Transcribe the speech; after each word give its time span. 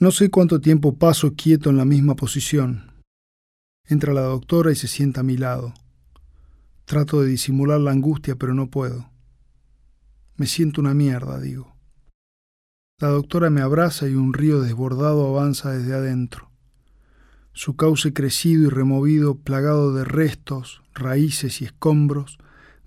No 0.00 0.10
sé 0.12 0.30
cuánto 0.30 0.62
tiempo 0.62 0.96
paso 0.96 1.34
quieto 1.34 1.68
en 1.68 1.76
la 1.76 1.84
misma 1.84 2.16
posición. 2.16 2.90
Entra 3.86 4.14
la 4.14 4.22
doctora 4.22 4.72
y 4.72 4.74
se 4.74 4.88
sienta 4.88 5.20
a 5.20 5.24
mi 5.24 5.36
lado. 5.36 5.74
Trato 6.86 7.20
de 7.20 7.28
disimular 7.28 7.78
la 7.78 7.90
angustia, 7.90 8.36
pero 8.36 8.54
no 8.54 8.70
puedo. 8.70 9.10
Me 10.36 10.46
siento 10.46 10.80
una 10.80 10.94
mierda, 10.94 11.38
digo. 11.38 11.76
La 12.98 13.08
doctora 13.08 13.50
me 13.50 13.60
abraza 13.60 14.08
y 14.08 14.14
un 14.14 14.32
río 14.32 14.62
desbordado 14.62 15.28
avanza 15.28 15.70
desde 15.72 15.92
adentro. 15.92 16.50
Su 17.52 17.76
cauce 17.76 18.14
crecido 18.14 18.68
y 18.68 18.70
removido, 18.70 19.34
plagado 19.34 19.92
de 19.92 20.04
restos, 20.04 20.80
raíces 20.94 21.60
y 21.60 21.66
escombros, 21.66 22.38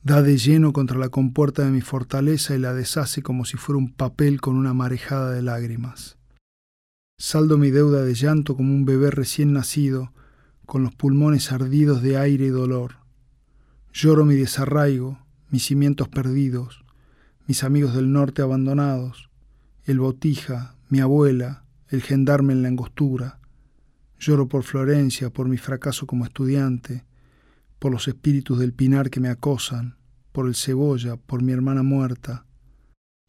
da 0.02 0.24
de 0.24 0.36
lleno 0.40 0.74
contra 0.74 0.98
la 0.98 1.10
compuerta 1.10 1.64
de 1.64 1.70
mi 1.70 1.82
fortaleza 1.82 2.56
y 2.56 2.58
la 2.58 2.74
deshace 2.74 3.22
como 3.22 3.46
si 3.46 3.56
fuera 3.58 3.78
un 3.78 3.94
papel 3.94 4.42
con 4.42 4.56
una 4.56 4.74
marejada 4.74 5.30
de 5.30 5.44
lágrimas. 5.44 6.18
Saldo 7.18 7.58
mi 7.58 7.70
deuda 7.70 8.04
de 8.04 8.16
llanto 8.16 8.56
como 8.56 8.74
un 8.74 8.86
bebé 8.86 9.12
recién 9.12 9.54
nacido, 9.54 10.12
con 10.66 10.84
los 10.84 10.96
pulmones 10.96 11.52
ardidos 11.52 12.02
de 12.02 12.18
aire 12.18 12.46
y 12.46 12.50
dolor. 12.50 12.96
Lloro 13.94 14.26
mi 14.26 14.36
desarraigo, 14.36 15.20
mis 15.50 15.66
cimientos 15.66 16.10
perdidos, 16.10 16.84
mis 17.48 17.64
amigos 17.64 17.94
del 17.94 18.12
norte 18.12 18.42
abandonados, 18.42 19.30
el 19.86 20.00
botija, 20.00 20.76
mi 20.90 21.00
abuela, 21.00 21.66
el 21.90 22.02
gendarme 22.02 22.54
en 22.54 22.64
la 22.64 22.70
angostura. 22.70 23.40
Lloro 24.20 24.48
por 24.48 24.64
Florencia, 24.64 25.30
por 25.30 25.48
mi 25.48 25.58
fracaso 25.58 26.08
como 26.08 26.26
estudiante, 26.26 27.06
por 27.78 27.92
los 27.92 28.08
espíritus 28.08 28.58
del 28.58 28.74
pinar 28.74 29.10
que 29.10 29.20
me 29.20 29.30
acosan, 29.30 29.98
por 30.32 30.48
el 30.48 30.56
cebolla, 30.56 31.18
por 31.18 31.44
mi 31.44 31.52
hermana 31.52 31.84
muerta. 31.84 32.46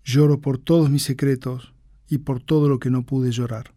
Lloro 0.02 0.40
por 0.40 0.59
todos 0.59 0.88
mis 0.90 1.02
secretos 1.02 1.74
y 2.09 2.18
por 2.18 2.42
todo 2.42 2.68
lo 2.68 2.78
que 2.78 2.90
no 2.90 3.04
pude 3.04 3.30
llorar. 3.30 3.73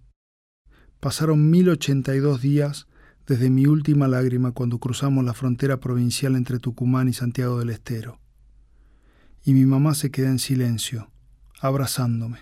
Pasaron 1.00 1.50
mil 1.50 1.70
ochenta 1.70 2.16
y 2.16 2.20
dos 2.20 2.42
días 2.42 2.88
desde 3.28 3.50
mi 3.50 3.68
última 3.68 4.08
lágrima 4.08 4.52
cuando 4.52 4.80
cruzamos 4.80 5.24
la 5.24 5.34
frontera 5.34 5.80
provincial 5.80 6.36
entre 6.36 6.60
Tucumán 6.60 7.08
y 7.08 7.14
Santiago 7.14 7.60
del 7.60 7.70
Estero. 7.70 8.20
Y 9.44 9.54
mi 9.54 9.66
mamá 9.66 9.94
se 9.96 10.12
queda 10.12 10.30
en 10.30 10.40
silencio, 10.40 11.12
abrazándome. 11.60 12.40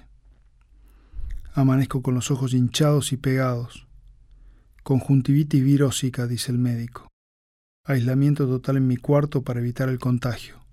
Amanezco 1.53 2.02
con 2.02 2.16
los 2.16 2.31
ojos 2.31 2.53
hinchados 2.53 3.13
y 3.13 3.17
pegados. 3.17 3.88
Conjuntivitis 4.83 5.63
virósica, 5.63 6.27
dice 6.27 6.51
el 6.51 6.57
médico. 6.57 7.07
Aislamiento 7.83 8.47
total 8.47 8.77
en 8.77 8.88
mi 8.88 8.97
cuarto 8.97 9.44
para 9.44 9.59
evitar 9.59 9.89
el 9.89 9.99
contagio. 9.99 10.63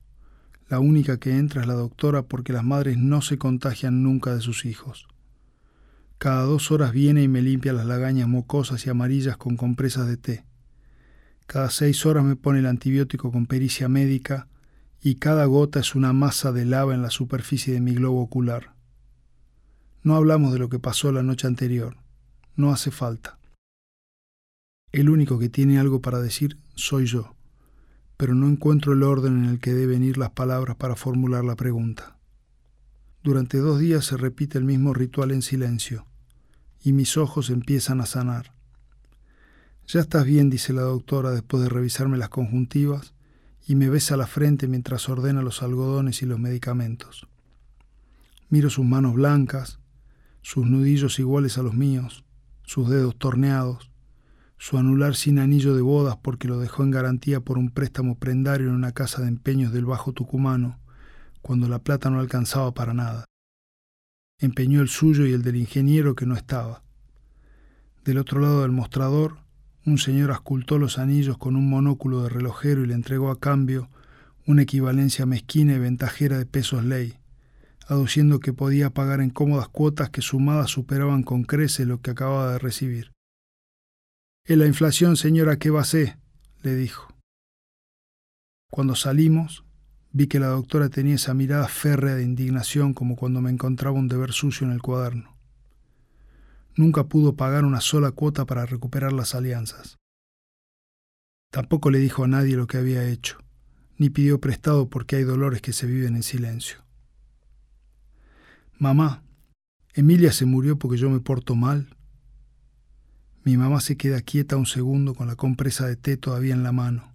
La 0.68 0.80
única 0.80 1.18
que 1.18 1.36
entra 1.36 1.62
es 1.62 1.66
la 1.66 1.74
doctora 1.74 2.22
porque 2.22 2.52
las 2.52 2.64
madres 2.64 2.96
no 2.96 3.22
se 3.22 3.38
contagian 3.38 4.02
nunca 4.02 4.34
de 4.34 4.40
sus 4.40 4.64
hijos. 4.64 5.06
Cada 6.22 6.42
dos 6.42 6.70
horas 6.70 6.92
viene 6.92 7.24
y 7.24 7.26
me 7.26 7.42
limpia 7.42 7.72
las 7.72 7.84
lagañas 7.84 8.28
mocosas 8.28 8.86
y 8.86 8.90
amarillas 8.90 9.36
con 9.36 9.56
compresas 9.56 10.06
de 10.06 10.16
té. 10.16 10.44
Cada 11.48 11.68
seis 11.68 12.06
horas 12.06 12.22
me 12.22 12.36
pone 12.36 12.60
el 12.60 12.66
antibiótico 12.66 13.32
con 13.32 13.46
pericia 13.46 13.88
médica 13.88 14.46
y 15.00 15.16
cada 15.16 15.46
gota 15.46 15.80
es 15.80 15.96
una 15.96 16.12
masa 16.12 16.52
de 16.52 16.64
lava 16.64 16.94
en 16.94 17.02
la 17.02 17.10
superficie 17.10 17.74
de 17.74 17.80
mi 17.80 17.94
globo 17.94 18.22
ocular. 18.22 18.72
No 20.04 20.14
hablamos 20.14 20.52
de 20.52 20.60
lo 20.60 20.68
que 20.68 20.78
pasó 20.78 21.10
la 21.10 21.24
noche 21.24 21.48
anterior. 21.48 21.96
No 22.54 22.70
hace 22.70 22.92
falta. 22.92 23.40
El 24.92 25.10
único 25.10 25.40
que 25.40 25.48
tiene 25.48 25.80
algo 25.80 26.02
para 26.02 26.20
decir 26.20 26.56
soy 26.76 27.06
yo, 27.06 27.34
pero 28.16 28.36
no 28.36 28.48
encuentro 28.48 28.92
el 28.92 29.02
orden 29.02 29.42
en 29.42 29.50
el 29.50 29.58
que 29.58 29.74
deben 29.74 30.04
ir 30.04 30.18
las 30.18 30.30
palabras 30.30 30.76
para 30.76 30.94
formular 30.94 31.44
la 31.44 31.56
pregunta. 31.56 32.16
Durante 33.24 33.58
dos 33.58 33.80
días 33.80 34.04
se 34.04 34.16
repite 34.16 34.56
el 34.56 34.64
mismo 34.64 34.94
ritual 34.94 35.32
en 35.32 35.42
silencio 35.42 36.06
y 36.82 36.92
mis 36.92 37.16
ojos 37.16 37.50
empiezan 37.50 38.00
a 38.00 38.06
sanar. 38.06 38.52
Ya 39.86 40.00
estás 40.00 40.24
bien, 40.24 40.50
dice 40.50 40.72
la 40.72 40.82
doctora 40.82 41.30
después 41.30 41.62
de 41.62 41.68
revisarme 41.68 42.18
las 42.18 42.28
conjuntivas 42.28 43.14
y 43.66 43.74
me 43.74 43.88
besa 43.88 44.16
la 44.16 44.26
frente 44.26 44.66
mientras 44.66 45.08
ordena 45.08 45.42
los 45.42 45.62
algodones 45.62 46.22
y 46.22 46.26
los 46.26 46.38
medicamentos. 46.38 47.28
Miro 48.48 48.70
sus 48.70 48.84
manos 48.84 49.14
blancas, 49.14 49.80
sus 50.42 50.66
nudillos 50.66 51.18
iguales 51.18 51.58
a 51.58 51.62
los 51.62 51.74
míos, 51.74 52.24
sus 52.64 52.88
dedos 52.88 53.16
torneados, 53.16 53.90
su 54.58 54.78
anular 54.78 55.14
sin 55.14 55.38
anillo 55.38 55.74
de 55.74 55.82
bodas 55.82 56.16
porque 56.22 56.48
lo 56.48 56.58
dejó 56.58 56.82
en 56.82 56.90
garantía 56.90 57.40
por 57.40 57.58
un 57.58 57.70
préstamo 57.70 58.18
prendario 58.18 58.68
en 58.68 58.74
una 58.74 58.92
casa 58.92 59.22
de 59.22 59.28
empeños 59.28 59.72
del 59.72 59.86
Bajo 59.86 60.12
Tucumano, 60.12 60.80
cuando 61.40 61.68
la 61.68 61.80
plata 61.80 62.10
no 62.10 62.20
alcanzaba 62.20 62.72
para 62.72 62.94
nada 62.94 63.24
empeñó 64.42 64.82
el 64.82 64.88
suyo 64.88 65.24
y 65.26 65.32
el 65.32 65.42
del 65.42 65.56
ingeniero 65.56 66.14
que 66.14 66.26
no 66.26 66.34
estaba. 66.34 66.82
Del 68.04 68.18
otro 68.18 68.40
lado 68.40 68.62
del 68.62 68.72
mostrador, 68.72 69.38
un 69.86 69.98
señor 69.98 70.32
ascultó 70.32 70.78
los 70.78 70.98
anillos 70.98 71.38
con 71.38 71.54
un 71.56 71.70
monóculo 71.70 72.22
de 72.22 72.28
relojero 72.28 72.82
y 72.82 72.88
le 72.88 72.94
entregó 72.94 73.30
a 73.30 73.38
cambio 73.38 73.88
una 74.44 74.62
equivalencia 74.62 75.26
mezquina 75.26 75.74
y 75.74 75.78
ventajera 75.78 76.38
de 76.38 76.46
pesos 76.46 76.84
ley, 76.84 77.14
aduciendo 77.86 78.40
que 78.40 78.52
podía 78.52 78.90
pagar 78.90 79.20
en 79.20 79.30
cómodas 79.30 79.68
cuotas 79.68 80.10
que 80.10 80.22
sumadas 80.22 80.70
superaban 80.70 81.22
con 81.22 81.44
creces 81.44 81.86
lo 81.86 82.00
que 82.00 82.10
acababa 82.10 82.52
de 82.52 82.58
recibir. 82.58 83.12
Es 84.44 84.58
la 84.58 84.66
inflación, 84.66 85.16
señora, 85.16 85.58
¿qué 85.58 85.70
va 85.70 85.82
a 85.82 85.84
ser? 85.84 86.18
le 86.62 86.74
dijo. 86.74 87.08
Cuando 88.70 88.96
salimos, 88.96 89.64
Vi 90.14 90.26
que 90.26 90.38
la 90.38 90.48
doctora 90.48 90.90
tenía 90.90 91.14
esa 91.14 91.32
mirada 91.32 91.68
férrea 91.68 92.14
de 92.14 92.22
indignación 92.22 92.92
como 92.92 93.16
cuando 93.16 93.40
me 93.40 93.50
encontraba 93.50 93.98
un 93.98 94.08
deber 94.08 94.32
sucio 94.32 94.66
en 94.66 94.72
el 94.74 94.82
cuaderno. 94.82 95.34
Nunca 96.76 97.04
pudo 97.04 97.34
pagar 97.34 97.64
una 97.64 97.80
sola 97.80 98.10
cuota 98.10 98.44
para 98.44 98.66
recuperar 98.66 99.14
las 99.14 99.34
alianzas. 99.34 99.98
Tampoco 101.50 101.90
le 101.90 101.98
dijo 101.98 102.24
a 102.24 102.28
nadie 102.28 102.56
lo 102.56 102.66
que 102.66 102.76
había 102.76 103.08
hecho, 103.08 103.38
ni 103.96 104.10
pidió 104.10 104.38
prestado 104.38 104.90
porque 104.90 105.16
hay 105.16 105.24
dolores 105.24 105.62
que 105.62 105.72
se 105.72 105.86
viven 105.86 106.16
en 106.16 106.22
silencio. 106.22 106.84
Mamá, 108.78 109.22
Emilia 109.94 110.32
se 110.32 110.44
murió 110.44 110.78
porque 110.78 110.98
yo 110.98 111.08
me 111.08 111.20
porto 111.20 111.54
mal. 111.54 111.96
Mi 113.44 113.56
mamá 113.56 113.80
se 113.80 113.96
queda 113.96 114.20
quieta 114.20 114.56
un 114.56 114.66
segundo 114.66 115.14
con 115.14 115.26
la 115.26 115.36
compresa 115.36 115.86
de 115.86 115.96
té 115.96 116.18
todavía 116.18 116.52
en 116.52 116.62
la 116.62 116.72
mano. 116.72 117.12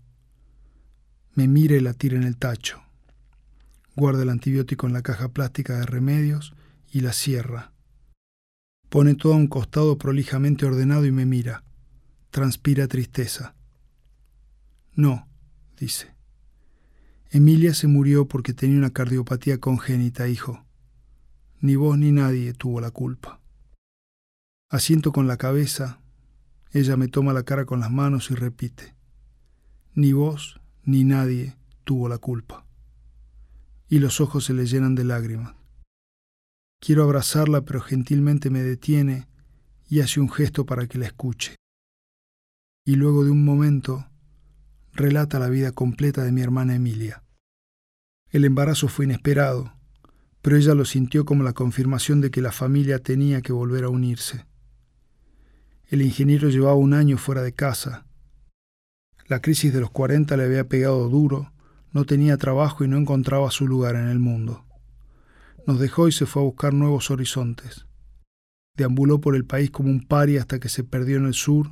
Me 1.35 1.47
mira 1.47 1.75
y 1.75 1.79
la 1.79 1.93
tira 1.93 2.17
en 2.17 2.23
el 2.23 2.37
tacho 2.37 2.86
guarda 3.97 4.21
el 4.21 4.29
antibiótico 4.29 4.85
en 4.85 4.93
la 4.93 5.01
caja 5.01 5.29
plástica 5.29 5.79
de 5.79 5.85
remedios 5.87 6.53
y 6.91 7.01
la 7.01 7.13
cierra. 7.13 7.73
Pone 8.89 9.15
todo 9.15 9.33
a 9.33 9.37
un 9.37 9.47
costado 9.47 9.97
prolijamente 9.97 10.67
ordenado 10.67 11.05
y 11.05 11.11
me 11.11 11.25
mira. 11.25 11.63
Transpira 12.29 12.87
tristeza. 12.87 13.55
No, 14.93 15.27
dice. 15.79 16.15
Emilia 17.31 17.73
se 17.73 17.87
murió 17.87 18.27
porque 18.27 18.53
tenía 18.53 18.77
una 18.77 18.93
cardiopatía 18.93 19.59
congénita, 19.59 20.27
hijo. 20.27 20.63
Ni 21.59 21.75
vos 21.75 21.97
ni 21.97 22.11
nadie 22.11 22.53
tuvo 22.53 22.79
la 22.79 22.91
culpa. 22.91 23.41
Asiento 24.69 25.11
con 25.11 25.25
la 25.25 25.37
cabeza, 25.37 26.01
ella 26.71 26.97
me 26.97 27.07
toma 27.07 27.33
la 27.33 27.43
cara 27.43 27.65
con 27.65 27.79
las 27.79 27.89
manos 27.89 28.29
y 28.29 28.35
repite. 28.35 28.95
Ni 29.95 30.13
vos 30.13 30.61
ni 30.83 31.03
nadie 31.03 31.57
tuvo 31.83 32.07
la 32.07 32.19
culpa 32.19 32.66
y 33.89 33.99
los 33.99 34.19
ojos 34.21 34.45
se 34.45 34.53
le 34.53 34.65
llenan 34.65 34.95
de 34.95 35.03
lágrimas. 35.03 35.55
Quiero 36.79 37.03
abrazarla, 37.03 37.61
pero 37.61 37.81
gentilmente 37.81 38.49
me 38.49 38.61
detiene 38.61 39.27
y 39.89 40.01
hace 40.01 40.19
un 40.19 40.29
gesto 40.29 40.65
para 40.65 40.87
que 40.87 40.97
la 40.97 41.07
escuche. 41.07 41.55
Y 42.85 42.95
luego 42.95 43.23
de 43.23 43.31
un 43.31 43.43
momento 43.43 44.07
relata 44.93 45.39
la 45.39 45.49
vida 45.49 45.71
completa 45.71 46.23
de 46.23 46.31
mi 46.31 46.41
hermana 46.41 46.75
Emilia. 46.75 47.23
El 48.29 48.45
embarazo 48.45 48.87
fue 48.87 49.05
inesperado, 49.05 49.73
pero 50.41 50.57
ella 50.57 50.73
lo 50.73 50.85
sintió 50.85 51.25
como 51.25 51.43
la 51.43 51.53
confirmación 51.53 52.21
de 52.21 52.31
que 52.31 52.41
la 52.41 52.51
familia 52.51 52.99
tenía 52.99 53.41
que 53.41 53.53
volver 53.53 53.85
a 53.85 53.89
unirse. 53.89 54.45
El 55.87 56.01
ingeniero 56.01 56.49
llevaba 56.49 56.75
un 56.75 56.93
año 56.93 57.17
fuera 57.17 57.41
de 57.41 57.53
casa. 57.53 58.05
La 59.27 59.41
crisis 59.41 59.73
de 59.73 59.79
los 59.79 59.91
40 59.91 60.35
le 60.35 60.43
había 60.43 60.67
pegado 60.67 61.07
duro 61.09 61.51
no 61.91 62.05
tenía 62.05 62.37
trabajo 62.37 62.83
y 62.83 62.87
no 62.87 62.97
encontraba 62.97 63.51
su 63.51 63.67
lugar 63.67 63.95
en 63.95 64.07
el 64.07 64.19
mundo. 64.19 64.65
Nos 65.65 65.79
dejó 65.79 66.07
y 66.07 66.11
se 66.11 66.25
fue 66.25 66.41
a 66.41 66.45
buscar 66.45 66.73
nuevos 66.73 67.11
horizontes. 67.11 67.85
Deambuló 68.75 69.19
por 69.19 69.35
el 69.35 69.45
país 69.45 69.71
como 69.71 69.89
un 69.89 70.05
pari 70.05 70.37
hasta 70.37 70.59
que 70.59 70.69
se 70.69 70.83
perdió 70.83 71.17
en 71.17 71.25
el 71.25 71.33
sur 71.33 71.71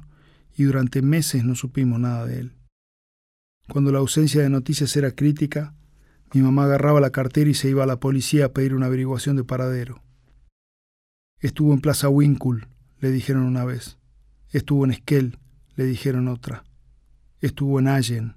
y 0.57 0.63
durante 0.63 1.01
meses 1.01 1.43
no 1.43 1.55
supimos 1.55 1.99
nada 1.99 2.25
de 2.25 2.39
él. 2.39 2.53
Cuando 3.67 3.91
la 3.91 3.99
ausencia 3.99 4.41
de 4.41 4.49
noticias 4.49 4.95
era 4.95 5.11
crítica, 5.11 5.73
mi 6.33 6.41
mamá 6.41 6.65
agarraba 6.65 6.99
la 6.99 7.11
cartera 7.11 7.49
y 7.49 7.53
se 7.53 7.69
iba 7.69 7.83
a 7.83 7.87
la 7.87 7.99
policía 7.99 8.45
a 8.45 8.49
pedir 8.49 8.73
una 8.73 8.87
averiguación 8.87 9.35
de 9.35 9.43
paradero. 9.43 10.03
Estuvo 11.39 11.73
en 11.73 11.81
Plaza 11.81 12.09
Winkle, 12.09 12.67
le 12.99 13.11
dijeron 13.11 13.43
una 13.43 13.65
vez. 13.65 13.97
Estuvo 14.51 14.85
en 14.85 14.91
Esquel, 14.91 15.39
le 15.75 15.85
dijeron 15.85 16.27
otra. 16.27 16.63
Estuvo 17.41 17.79
en 17.79 17.87
Allen, 17.87 18.35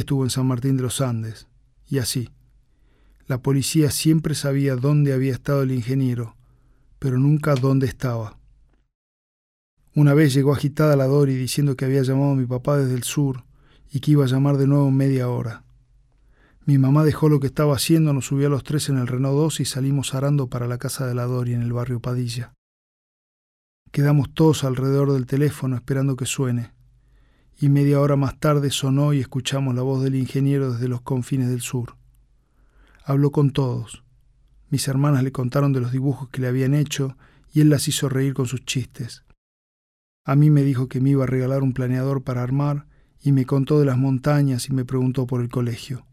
estuvo 0.00 0.24
en 0.24 0.30
San 0.30 0.46
Martín 0.46 0.76
de 0.76 0.82
los 0.82 1.00
Andes, 1.00 1.48
y 1.88 1.98
así. 1.98 2.30
La 3.26 3.42
policía 3.42 3.90
siempre 3.90 4.34
sabía 4.34 4.76
dónde 4.76 5.12
había 5.12 5.32
estado 5.32 5.62
el 5.62 5.72
ingeniero, 5.72 6.36
pero 6.98 7.18
nunca 7.18 7.54
dónde 7.54 7.86
estaba. 7.86 8.38
Una 9.94 10.14
vez 10.14 10.32
llegó 10.32 10.52
agitada 10.54 10.96
la 10.96 11.06
Dori 11.06 11.34
diciendo 11.34 11.76
que 11.76 11.84
había 11.84 12.02
llamado 12.02 12.32
a 12.32 12.36
mi 12.36 12.46
papá 12.46 12.78
desde 12.78 12.94
el 12.94 13.02
sur 13.02 13.44
y 13.90 14.00
que 14.00 14.12
iba 14.12 14.24
a 14.24 14.28
llamar 14.28 14.56
de 14.56 14.66
nuevo 14.66 14.88
en 14.88 14.96
media 14.96 15.28
hora. 15.28 15.64
Mi 16.64 16.78
mamá 16.78 17.04
dejó 17.04 17.28
lo 17.28 17.40
que 17.40 17.48
estaba 17.48 17.74
haciendo, 17.74 18.12
nos 18.12 18.26
subió 18.26 18.46
a 18.46 18.50
los 18.50 18.64
tres 18.64 18.88
en 18.88 18.96
el 18.96 19.06
Renault 19.06 19.36
2 19.36 19.60
y 19.60 19.64
salimos 19.66 20.14
arando 20.14 20.46
para 20.46 20.66
la 20.66 20.78
casa 20.78 21.06
de 21.06 21.14
la 21.14 21.26
Dori 21.26 21.54
en 21.54 21.62
el 21.62 21.72
barrio 21.72 22.00
Padilla. 22.00 22.54
Quedamos 23.90 24.32
todos 24.32 24.64
alrededor 24.64 25.12
del 25.12 25.26
teléfono 25.26 25.76
esperando 25.76 26.16
que 26.16 26.24
suene, 26.24 26.72
y 27.62 27.68
media 27.68 28.00
hora 28.00 28.16
más 28.16 28.40
tarde 28.40 28.72
sonó 28.72 29.12
y 29.12 29.20
escuchamos 29.20 29.72
la 29.76 29.82
voz 29.82 30.02
del 30.02 30.16
ingeniero 30.16 30.72
desde 30.72 30.88
los 30.88 31.00
confines 31.00 31.48
del 31.48 31.60
sur. 31.60 31.94
Habló 33.04 33.30
con 33.30 33.52
todos. 33.52 34.02
Mis 34.68 34.88
hermanas 34.88 35.22
le 35.22 35.30
contaron 35.30 35.72
de 35.72 35.78
los 35.78 35.92
dibujos 35.92 36.28
que 36.30 36.40
le 36.40 36.48
habían 36.48 36.74
hecho 36.74 37.16
y 37.52 37.60
él 37.60 37.70
las 37.70 37.86
hizo 37.86 38.08
reír 38.08 38.34
con 38.34 38.46
sus 38.46 38.64
chistes. 38.64 39.22
A 40.24 40.34
mí 40.34 40.50
me 40.50 40.64
dijo 40.64 40.88
que 40.88 41.00
me 41.00 41.10
iba 41.10 41.22
a 41.22 41.28
regalar 41.28 41.62
un 41.62 41.72
planeador 41.72 42.24
para 42.24 42.42
armar 42.42 42.88
y 43.20 43.30
me 43.30 43.46
contó 43.46 43.78
de 43.78 43.86
las 43.86 43.96
montañas 43.96 44.68
y 44.68 44.72
me 44.72 44.84
preguntó 44.84 45.28
por 45.28 45.40
el 45.40 45.48
colegio. 45.48 46.04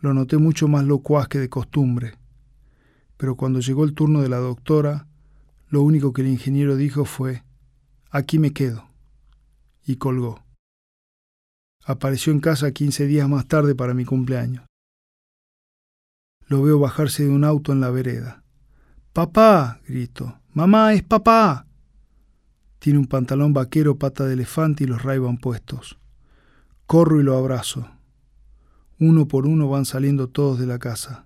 Lo 0.00 0.12
noté 0.12 0.38
mucho 0.38 0.66
más 0.66 0.84
locuaz 0.84 1.28
que 1.28 1.38
de 1.38 1.48
costumbre. 1.48 2.14
Pero 3.16 3.36
cuando 3.36 3.60
llegó 3.60 3.84
el 3.84 3.94
turno 3.94 4.22
de 4.22 4.28
la 4.28 4.38
doctora, 4.38 5.06
lo 5.68 5.82
único 5.82 6.12
que 6.12 6.22
el 6.22 6.28
ingeniero 6.28 6.74
dijo 6.74 7.04
fue, 7.04 7.44
aquí 8.10 8.40
me 8.40 8.52
quedo. 8.52 8.88
Y 9.86 9.98
colgó. 9.98 10.47
Apareció 11.88 12.34
en 12.34 12.40
casa 12.40 12.70
quince 12.72 13.06
días 13.06 13.26
más 13.30 13.46
tarde 13.46 13.74
para 13.74 13.94
mi 13.94 14.04
cumpleaños. 14.04 14.62
Lo 16.46 16.62
veo 16.62 16.78
bajarse 16.78 17.24
de 17.24 17.30
un 17.30 17.44
auto 17.44 17.72
en 17.72 17.80
la 17.80 17.88
vereda. 17.88 18.44
¡Papá! 19.14 19.80
grito. 19.88 20.38
¡Mamá, 20.52 20.92
es 20.92 21.02
papá! 21.02 21.66
Tiene 22.78 22.98
un 22.98 23.06
pantalón 23.06 23.54
vaquero 23.54 23.96
pata 23.96 24.26
de 24.26 24.34
elefante 24.34 24.84
y 24.84 24.86
los 24.86 25.02
raiban 25.02 25.38
puestos. 25.38 25.98
Corro 26.84 27.22
y 27.22 27.24
lo 27.24 27.38
abrazo. 27.38 27.90
Uno 29.00 29.26
por 29.26 29.46
uno 29.46 29.70
van 29.70 29.86
saliendo 29.86 30.28
todos 30.28 30.58
de 30.58 30.66
la 30.66 30.78
casa, 30.78 31.24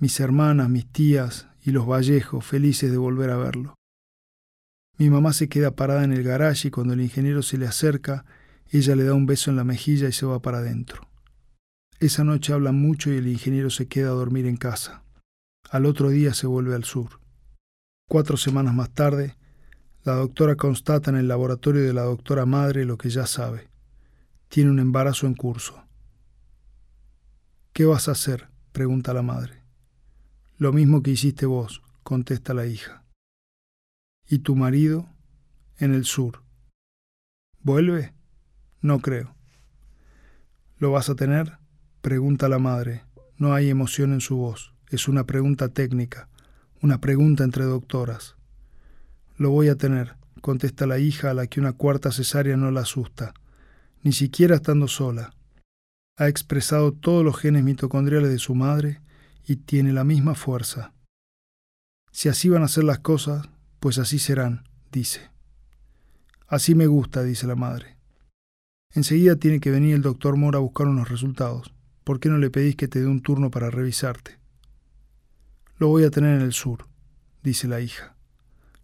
mis 0.00 0.20
hermanas, 0.20 0.68
mis 0.68 0.86
tías 0.86 1.48
y 1.62 1.70
los 1.70 1.86
Vallejos, 1.86 2.44
felices 2.44 2.90
de 2.90 2.98
volver 2.98 3.30
a 3.30 3.38
verlo. 3.38 3.74
Mi 4.98 5.08
mamá 5.08 5.32
se 5.32 5.48
queda 5.48 5.74
parada 5.74 6.04
en 6.04 6.12
el 6.12 6.22
garaje 6.22 6.68
y 6.68 6.70
cuando 6.70 6.92
el 6.92 7.00
ingeniero 7.00 7.40
se 7.40 7.56
le 7.56 7.66
acerca, 7.66 8.26
ella 8.78 8.96
le 8.96 9.04
da 9.04 9.14
un 9.14 9.26
beso 9.26 9.50
en 9.50 9.56
la 9.56 9.64
mejilla 9.64 10.08
y 10.08 10.12
se 10.12 10.26
va 10.26 10.40
para 10.40 10.58
adentro. 10.58 11.08
Esa 12.00 12.24
noche 12.24 12.52
hablan 12.52 12.74
mucho 12.74 13.12
y 13.12 13.16
el 13.16 13.28
ingeniero 13.28 13.70
se 13.70 13.86
queda 13.86 14.08
a 14.08 14.14
dormir 14.14 14.46
en 14.46 14.56
casa. 14.56 15.04
Al 15.70 15.86
otro 15.86 16.10
día 16.10 16.34
se 16.34 16.46
vuelve 16.46 16.74
al 16.74 16.84
sur. 16.84 17.20
Cuatro 18.08 18.36
semanas 18.36 18.74
más 18.74 18.90
tarde, 18.90 19.36
la 20.02 20.14
doctora 20.16 20.56
constata 20.56 21.10
en 21.10 21.16
el 21.16 21.28
laboratorio 21.28 21.82
de 21.82 21.92
la 21.92 22.02
doctora 22.02 22.46
madre 22.46 22.84
lo 22.84 22.98
que 22.98 23.10
ya 23.10 23.26
sabe. 23.26 23.70
Tiene 24.48 24.70
un 24.70 24.78
embarazo 24.78 25.26
en 25.26 25.34
curso. 25.34 25.82
¿Qué 27.72 27.84
vas 27.86 28.08
a 28.08 28.12
hacer? 28.12 28.48
pregunta 28.72 29.14
la 29.14 29.22
madre. 29.22 29.62
Lo 30.58 30.72
mismo 30.72 31.02
que 31.02 31.12
hiciste 31.12 31.46
vos, 31.46 31.80
contesta 32.02 32.54
la 32.54 32.66
hija. 32.66 33.04
¿Y 34.28 34.38
tu 34.40 34.56
marido? 34.56 35.08
En 35.78 35.94
el 35.94 36.04
sur. 36.04 36.42
¿Vuelve? 37.60 38.14
No 38.84 38.98
creo. 38.98 39.34
¿Lo 40.76 40.92
vas 40.92 41.08
a 41.08 41.14
tener? 41.14 41.56
pregunta 42.02 42.50
la 42.50 42.58
madre. 42.58 43.02
No 43.38 43.54
hay 43.54 43.70
emoción 43.70 44.12
en 44.12 44.20
su 44.20 44.36
voz. 44.36 44.74
Es 44.90 45.08
una 45.08 45.24
pregunta 45.24 45.70
técnica, 45.70 46.28
una 46.82 47.00
pregunta 47.00 47.44
entre 47.44 47.64
doctoras. 47.64 48.36
Lo 49.38 49.48
voy 49.48 49.68
a 49.68 49.76
tener, 49.76 50.16
contesta 50.42 50.86
la 50.86 50.98
hija 50.98 51.30
a 51.30 51.34
la 51.34 51.46
que 51.46 51.60
una 51.60 51.72
cuarta 51.72 52.12
cesárea 52.12 52.58
no 52.58 52.70
la 52.70 52.82
asusta, 52.82 53.32
ni 54.02 54.12
siquiera 54.12 54.56
estando 54.56 54.86
sola 54.86 55.32
ha 56.18 56.28
expresado 56.28 56.92
todos 56.92 57.24
los 57.24 57.38
genes 57.38 57.64
mitocondriales 57.64 58.28
de 58.28 58.38
su 58.38 58.54
madre 58.54 59.00
y 59.46 59.56
tiene 59.56 59.94
la 59.94 60.04
misma 60.04 60.34
fuerza. 60.34 60.92
Si 62.12 62.28
así 62.28 62.50
van 62.50 62.62
a 62.62 62.68
ser 62.68 62.84
las 62.84 62.98
cosas, 62.98 63.48
pues 63.80 63.96
así 63.96 64.18
serán, 64.18 64.68
dice. 64.92 65.30
Así 66.46 66.74
me 66.74 66.86
gusta, 66.86 67.22
dice 67.22 67.46
la 67.46 67.56
madre. 67.56 67.93
Enseguida 68.94 69.34
tiene 69.36 69.58
que 69.58 69.72
venir 69.72 69.96
el 69.96 70.02
doctor 70.02 70.36
Mora 70.36 70.58
a 70.58 70.62
buscar 70.62 70.86
unos 70.86 71.08
resultados. 71.08 71.74
¿Por 72.04 72.20
qué 72.20 72.28
no 72.28 72.38
le 72.38 72.50
pedís 72.50 72.76
que 72.76 72.86
te 72.86 73.00
dé 73.00 73.08
un 73.08 73.22
turno 73.22 73.50
para 73.50 73.68
revisarte? 73.68 74.38
Lo 75.78 75.88
voy 75.88 76.04
a 76.04 76.10
tener 76.10 76.36
en 76.36 76.42
el 76.42 76.52
sur, 76.52 76.86
dice 77.42 77.66
la 77.66 77.80
hija. 77.80 78.14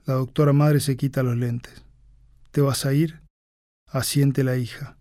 La 0.07 0.15
doctora 0.15 0.53
madre 0.53 0.81
se 0.81 0.97
quita 0.97 1.23
los 1.23 1.37
lentes. 1.37 1.85
¿Te 2.51 2.61
vas 2.61 2.85
a 2.87 2.93
ir? 2.93 3.21
Asiente 3.87 4.43
la 4.43 4.57
hija. 4.57 4.97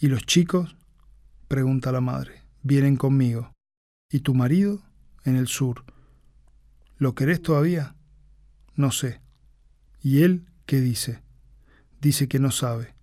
¿Y 0.00 0.08
los 0.08 0.26
chicos? 0.26 0.76
pregunta 1.46 1.92
la 1.92 2.00
madre. 2.00 2.42
Vienen 2.62 2.96
conmigo. 2.96 3.52
¿Y 4.10 4.20
tu 4.20 4.34
marido? 4.34 4.82
En 5.24 5.36
el 5.36 5.46
sur. 5.46 5.84
¿Lo 6.98 7.14
querés 7.14 7.40
todavía? 7.40 7.94
No 8.74 8.90
sé. 8.90 9.20
¿Y 10.02 10.22
él 10.22 10.46
qué 10.66 10.80
dice? 10.80 11.22
Dice 12.00 12.26
que 12.26 12.40
no 12.40 12.50
sabe. 12.50 12.93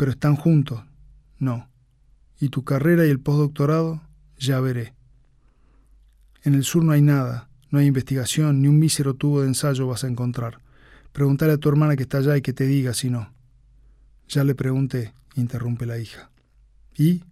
¿Pero 0.00 0.12
están 0.12 0.34
juntos? 0.34 0.80
No. 1.38 1.68
¿Y 2.40 2.48
tu 2.48 2.64
carrera 2.64 3.06
y 3.06 3.10
el 3.10 3.20
postdoctorado? 3.20 4.00
Ya 4.38 4.58
veré. 4.58 4.94
En 6.42 6.54
el 6.54 6.64
sur 6.64 6.82
no 6.82 6.92
hay 6.92 7.02
nada, 7.02 7.50
no 7.68 7.80
hay 7.80 7.86
investigación, 7.86 8.62
ni 8.62 8.68
un 8.68 8.78
mísero 8.78 9.12
tubo 9.12 9.42
de 9.42 9.48
ensayo 9.48 9.86
vas 9.86 10.04
a 10.04 10.08
encontrar. 10.08 10.62
Pregúntale 11.12 11.52
a 11.52 11.58
tu 11.58 11.68
hermana 11.68 11.96
que 11.96 12.04
está 12.04 12.16
allá 12.16 12.34
y 12.38 12.40
que 12.40 12.54
te 12.54 12.66
diga 12.66 12.94
si 12.94 13.10
no. 13.10 13.30
Ya 14.26 14.42
le 14.42 14.54
pregunté, 14.54 15.12
interrumpe 15.34 15.84
la 15.84 15.98
hija. 15.98 16.30
¿Y? 16.96 17.22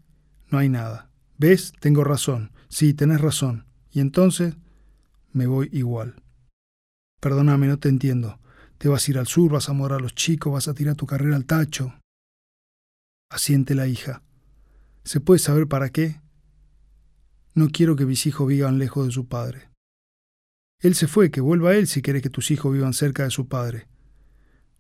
no 0.51 0.59
hay 0.59 0.69
nada. 0.69 1.09
¿Ves? 1.39 1.73
Tengo 1.81 2.05
razón. 2.05 2.53
Sí, 2.69 2.93
tenés 2.93 3.23
razón. 3.23 3.65
Y 3.93 4.01
entonces 4.01 4.57
me 5.33 5.47
voy 5.47 5.71
igual. 5.73 6.23
Perdóname, 7.19 7.67
no 7.67 7.79
te 7.79 7.89
entiendo. 7.89 8.39
Te 8.77 8.91
vas 8.91 9.09
a 9.09 9.11
ir 9.11 9.19
al 9.19 9.27
sur, 9.27 9.53
vas 9.53 9.71
a 9.71 9.73
morar 9.73 10.01
a 10.01 10.03
los 10.03 10.15
chicos, 10.15 10.53
vas 10.53 10.69
a 10.69 10.75
tirar 10.75 10.97
tu 10.97 11.07
carrera 11.07 11.35
al 11.35 11.47
tacho. 11.47 11.95
Asiente 13.31 13.75
la 13.75 13.87
hija. 13.87 14.23
¿Se 15.05 15.21
puede 15.21 15.39
saber 15.39 15.69
para 15.69 15.91
qué? 15.91 16.19
No 17.55 17.69
quiero 17.69 17.95
que 17.95 18.07
mis 18.07 18.27
hijos 18.27 18.49
vivan 18.49 18.79
lejos 18.79 19.07
de 19.07 19.13
su 19.13 19.29
padre. 19.29 19.69
Él 20.81 20.95
se 20.95 21.09
fue, 21.09 21.31
que 21.31 21.43
vuelva 21.43 21.75
él 21.75 21.89
si 21.89 22.01
quiere 22.01 22.23
que 22.23 22.31
tus 22.31 22.51
hijos 22.51 22.73
vivan 22.73 22.95
cerca 22.95 23.25
de 23.25 23.31
su 23.31 23.47
padre. 23.47 23.87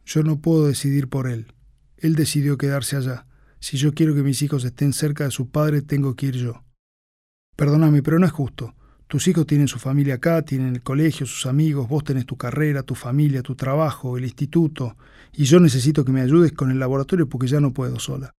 Yo 0.06 0.22
no 0.22 0.40
puedo 0.40 0.66
decidir 0.66 1.08
por 1.08 1.28
él. 1.28 1.52
Él 1.98 2.14
decidió 2.14 2.56
quedarse 2.56 2.96
allá. 2.96 3.26
Si 3.60 3.76
yo 3.76 3.92
quiero 3.92 4.14
que 4.14 4.22
mis 4.22 4.40
hijos 4.40 4.64
estén 4.64 4.94
cerca 4.94 5.24
de 5.24 5.30
su 5.30 5.50
padre, 5.50 5.82
tengo 5.82 6.14
que 6.14 6.26
ir 6.26 6.36
yo. 6.36 6.64
Perdóname, 7.54 8.02
pero 8.02 8.18
no 8.18 8.24
es 8.24 8.32
justo. 8.32 8.74
Tus 9.08 9.28
hijos 9.28 9.46
tienen 9.46 9.68
su 9.68 9.78
familia 9.78 10.14
acá, 10.14 10.42
tienen 10.42 10.74
el 10.74 10.82
colegio, 10.82 11.26
sus 11.26 11.44
amigos, 11.44 11.88
vos 11.88 12.04
tenés 12.04 12.24
tu 12.24 12.36
carrera, 12.36 12.82
tu 12.82 12.94
familia, 12.94 13.42
tu 13.42 13.56
trabajo, 13.56 14.16
el 14.16 14.24
instituto, 14.24 14.96
y 15.32 15.44
yo 15.44 15.60
necesito 15.60 16.04
que 16.04 16.12
me 16.12 16.20
ayudes 16.20 16.52
con 16.52 16.70
el 16.70 16.78
laboratorio 16.78 17.28
porque 17.28 17.46
ya 17.46 17.60
no 17.60 17.72
puedo 17.72 17.98
sola. 17.98 18.34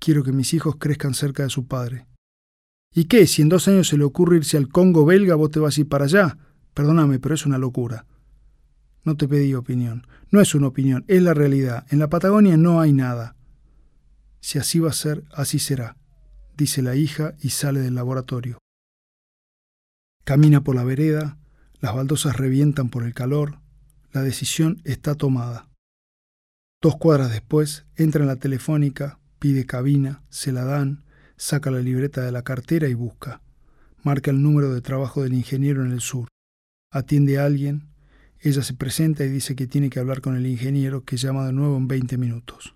Quiero 0.00 0.24
que 0.24 0.32
mis 0.32 0.54
hijos 0.54 0.76
crezcan 0.78 1.14
cerca 1.14 1.44
de 1.44 1.50
su 1.50 1.66
padre. 1.66 2.06
¿Y 2.92 3.04
qué? 3.04 3.26
Si 3.26 3.42
en 3.42 3.48
dos 3.48 3.68
años 3.68 3.86
se 3.86 3.96
le 3.96 4.04
ocurre 4.04 4.38
irse 4.38 4.56
al 4.56 4.68
Congo 4.68 5.04
belga, 5.04 5.36
vos 5.36 5.50
te 5.50 5.60
vas 5.60 5.76
a 5.76 5.80
ir 5.82 5.88
para 5.88 6.06
allá. 6.06 6.38
Perdóname, 6.74 7.20
pero 7.20 7.34
es 7.34 7.46
una 7.46 7.58
locura. 7.58 8.06
No 9.04 9.16
te 9.16 9.28
pedí 9.28 9.54
opinión. 9.54 10.06
No 10.30 10.40
es 10.40 10.54
una 10.54 10.68
opinión, 10.68 11.04
es 11.06 11.22
la 11.22 11.34
realidad. 11.34 11.86
En 11.90 11.98
la 11.98 12.08
Patagonia 12.08 12.56
no 12.56 12.80
hay 12.80 12.92
nada. 12.92 13.36
Si 14.40 14.58
así 14.58 14.78
va 14.78 14.90
a 14.90 14.94
ser, 14.94 15.24
así 15.32 15.58
será, 15.58 15.96
dice 16.56 16.82
la 16.82 16.96
hija 16.96 17.34
y 17.40 17.50
sale 17.50 17.80
del 17.80 17.94
laboratorio. 17.94 18.58
Camina 20.24 20.62
por 20.62 20.76
la 20.76 20.84
vereda, 20.84 21.38
las 21.80 21.94
baldosas 21.94 22.36
revientan 22.36 22.88
por 22.88 23.04
el 23.04 23.12
calor, 23.12 23.60
la 24.12 24.22
decisión 24.22 24.80
está 24.84 25.14
tomada. 25.14 25.68
Dos 26.80 26.96
cuadras 26.96 27.30
después, 27.30 27.86
entra 27.96 28.22
en 28.22 28.28
la 28.28 28.36
telefónica, 28.36 29.18
pide 29.40 29.66
cabina, 29.66 30.22
se 30.28 30.52
la 30.52 30.64
dan, 30.64 31.02
saca 31.36 31.70
la 31.72 31.80
libreta 31.80 32.20
de 32.20 32.30
la 32.30 32.42
cartera 32.42 32.86
y 32.88 32.94
busca. 32.94 33.40
Marca 34.04 34.30
el 34.30 34.42
número 34.42 34.72
de 34.72 34.82
trabajo 34.82 35.22
del 35.22 35.32
ingeniero 35.34 35.84
en 35.84 35.90
el 35.90 36.00
sur. 36.00 36.28
Atiende 36.92 37.38
a 37.38 37.46
alguien, 37.46 37.88
ella 38.38 38.62
se 38.62 38.74
presenta 38.74 39.24
y 39.24 39.28
dice 39.28 39.56
que 39.56 39.66
tiene 39.66 39.90
que 39.90 39.98
hablar 39.98 40.20
con 40.20 40.36
el 40.36 40.46
ingeniero 40.46 41.04
que 41.04 41.16
llama 41.16 41.46
de 41.46 41.52
nuevo 41.52 41.76
en 41.76 41.88
20 41.88 42.18
minutos. 42.18 42.74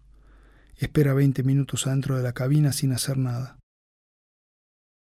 Espera 0.76 1.14
veinte 1.14 1.42
minutos 1.42 1.86
adentro 1.86 2.16
de 2.16 2.22
la 2.22 2.32
cabina 2.32 2.72
sin 2.72 2.92
hacer 2.92 3.18
nada. 3.18 3.58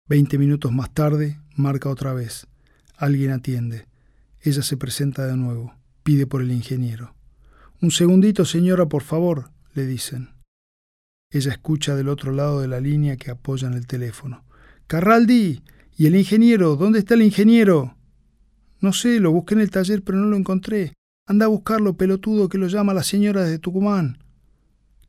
Veinte 0.09 0.39
minutos 0.39 0.73
más 0.73 0.93
tarde, 0.93 1.41
marca 1.57 1.89
otra 1.89 2.13
vez. 2.13 2.47
Alguien 2.97 3.31
atiende. 3.31 3.87
Ella 4.41 4.63
se 4.63 4.77
presenta 4.77 5.27
de 5.27 5.37
nuevo. 5.37 5.75
Pide 6.03 6.27
por 6.27 6.43
el 6.43 6.51
ingeniero. 6.51 7.15
Un 7.81 7.91
segundito, 7.91 8.45
señora, 8.45 8.87
por 8.87 9.03
favor, 9.03 9.51
le 9.75 9.87
dicen. 9.87 10.32
Ella 11.33 11.53
escucha 11.53 11.97
del 11.97 12.11
otro 12.11 12.31
lado 12.31 12.61
de 12.61 12.69
la 12.69 12.79
línea 12.79 13.17
que 13.17 13.31
apoya 13.31 13.67
en 13.67 13.73
el 13.73 13.87
teléfono. 13.87 14.45
Carraldi, 14.87 15.63
¿y 15.97 16.07
el 16.07 16.15
ingeniero? 16.15 16.77
¿Dónde 16.77 16.99
está 16.99 17.15
el 17.15 17.23
ingeniero? 17.23 17.97
No 18.81 18.93
sé, 18.93 19.19
lo 19.19 19.33
busqué 19.33 19.55
en 19.55 19.63
el 19.63 19.71
taller, 19.71 20.03
pero 20.03 20.19
no 20.19 20.27
lo 20.27 20.37
encontré. 20.37 20.93
Anda 21.27 21.47
a 21.47 21.49
buscarlo, 21.49 21.97
pelotudo, 21.97 22.51
que 22.51 22.59
lo 22.59 22.67
llama 22.67 22.93
la 22.93 23.03
señora 23.03 23.45
de 23.45 23.59
Tucumán. 23.59 24.19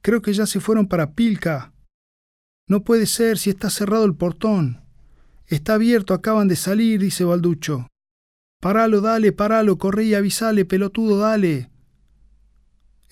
Creo 0.01 0.22
que 0.22 0.32
ya 0.32 0.46
se 0.46 0.62
fueron 0.62 0.88
para 0.88 1.12
Pilca. 1.12 1.74
No 2.70 2.86
puede 2.86 3.06
ser 3.06 3.38
si 3.38 3.50
está 3.50 3.70
cerrado 3.70 4.06
el 4.06 4.15
portón. 4.15 4.82
Está 5.48 5.74
abierto, 5.74 6.13
acaban 6.13 6.48
de 6.48 6.56
salir, 6.56 7.01
dice 7.01 7.25
Balducho. 7.25 7.88
Paralo, 8.62 9.01
dale, 9.01 9.34
paralo, 9.34 9.77
corre 9.77 10.06
y 10.06 10.13
avisale, 10.13 10.63
pelotudo, 10.63 11.18
dale. 11.18 11.70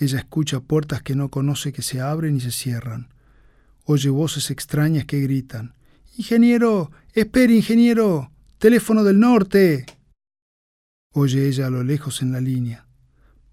Ella 0.02 0.18
escucha 0.18 0.62
puertas 0.62 1.04
que 1.04 1.16
no 1.16 1.30
conoce 1.30 1.72
que 1.72 1.84
se 1.84 2.02
abren 2.02 2.38
y 2.38 2.40
se 2.40 2.50
cierran. 2.50 3.14
Oye 3.84 4.10
voces 4.10 4.50
extrañas 4.50 5.06
que 5.06 5.20
gritan. 5.20 5.76
Ingeniero, 6.18 6.90
espere, 7.14 7.54
ingeniero. 7.54 8.32
Teléfono 8.58 9.04
del 9.04 9.20
norte. 9.20 9.86
Oye 11.14 11.48
ella 11.48 11.68
a 11.68 11.70
lo 11.70 11.84
lejos 11.84 12.24
en 12.24 12.32
la 12.32 12.42
línea. 12.42 12.88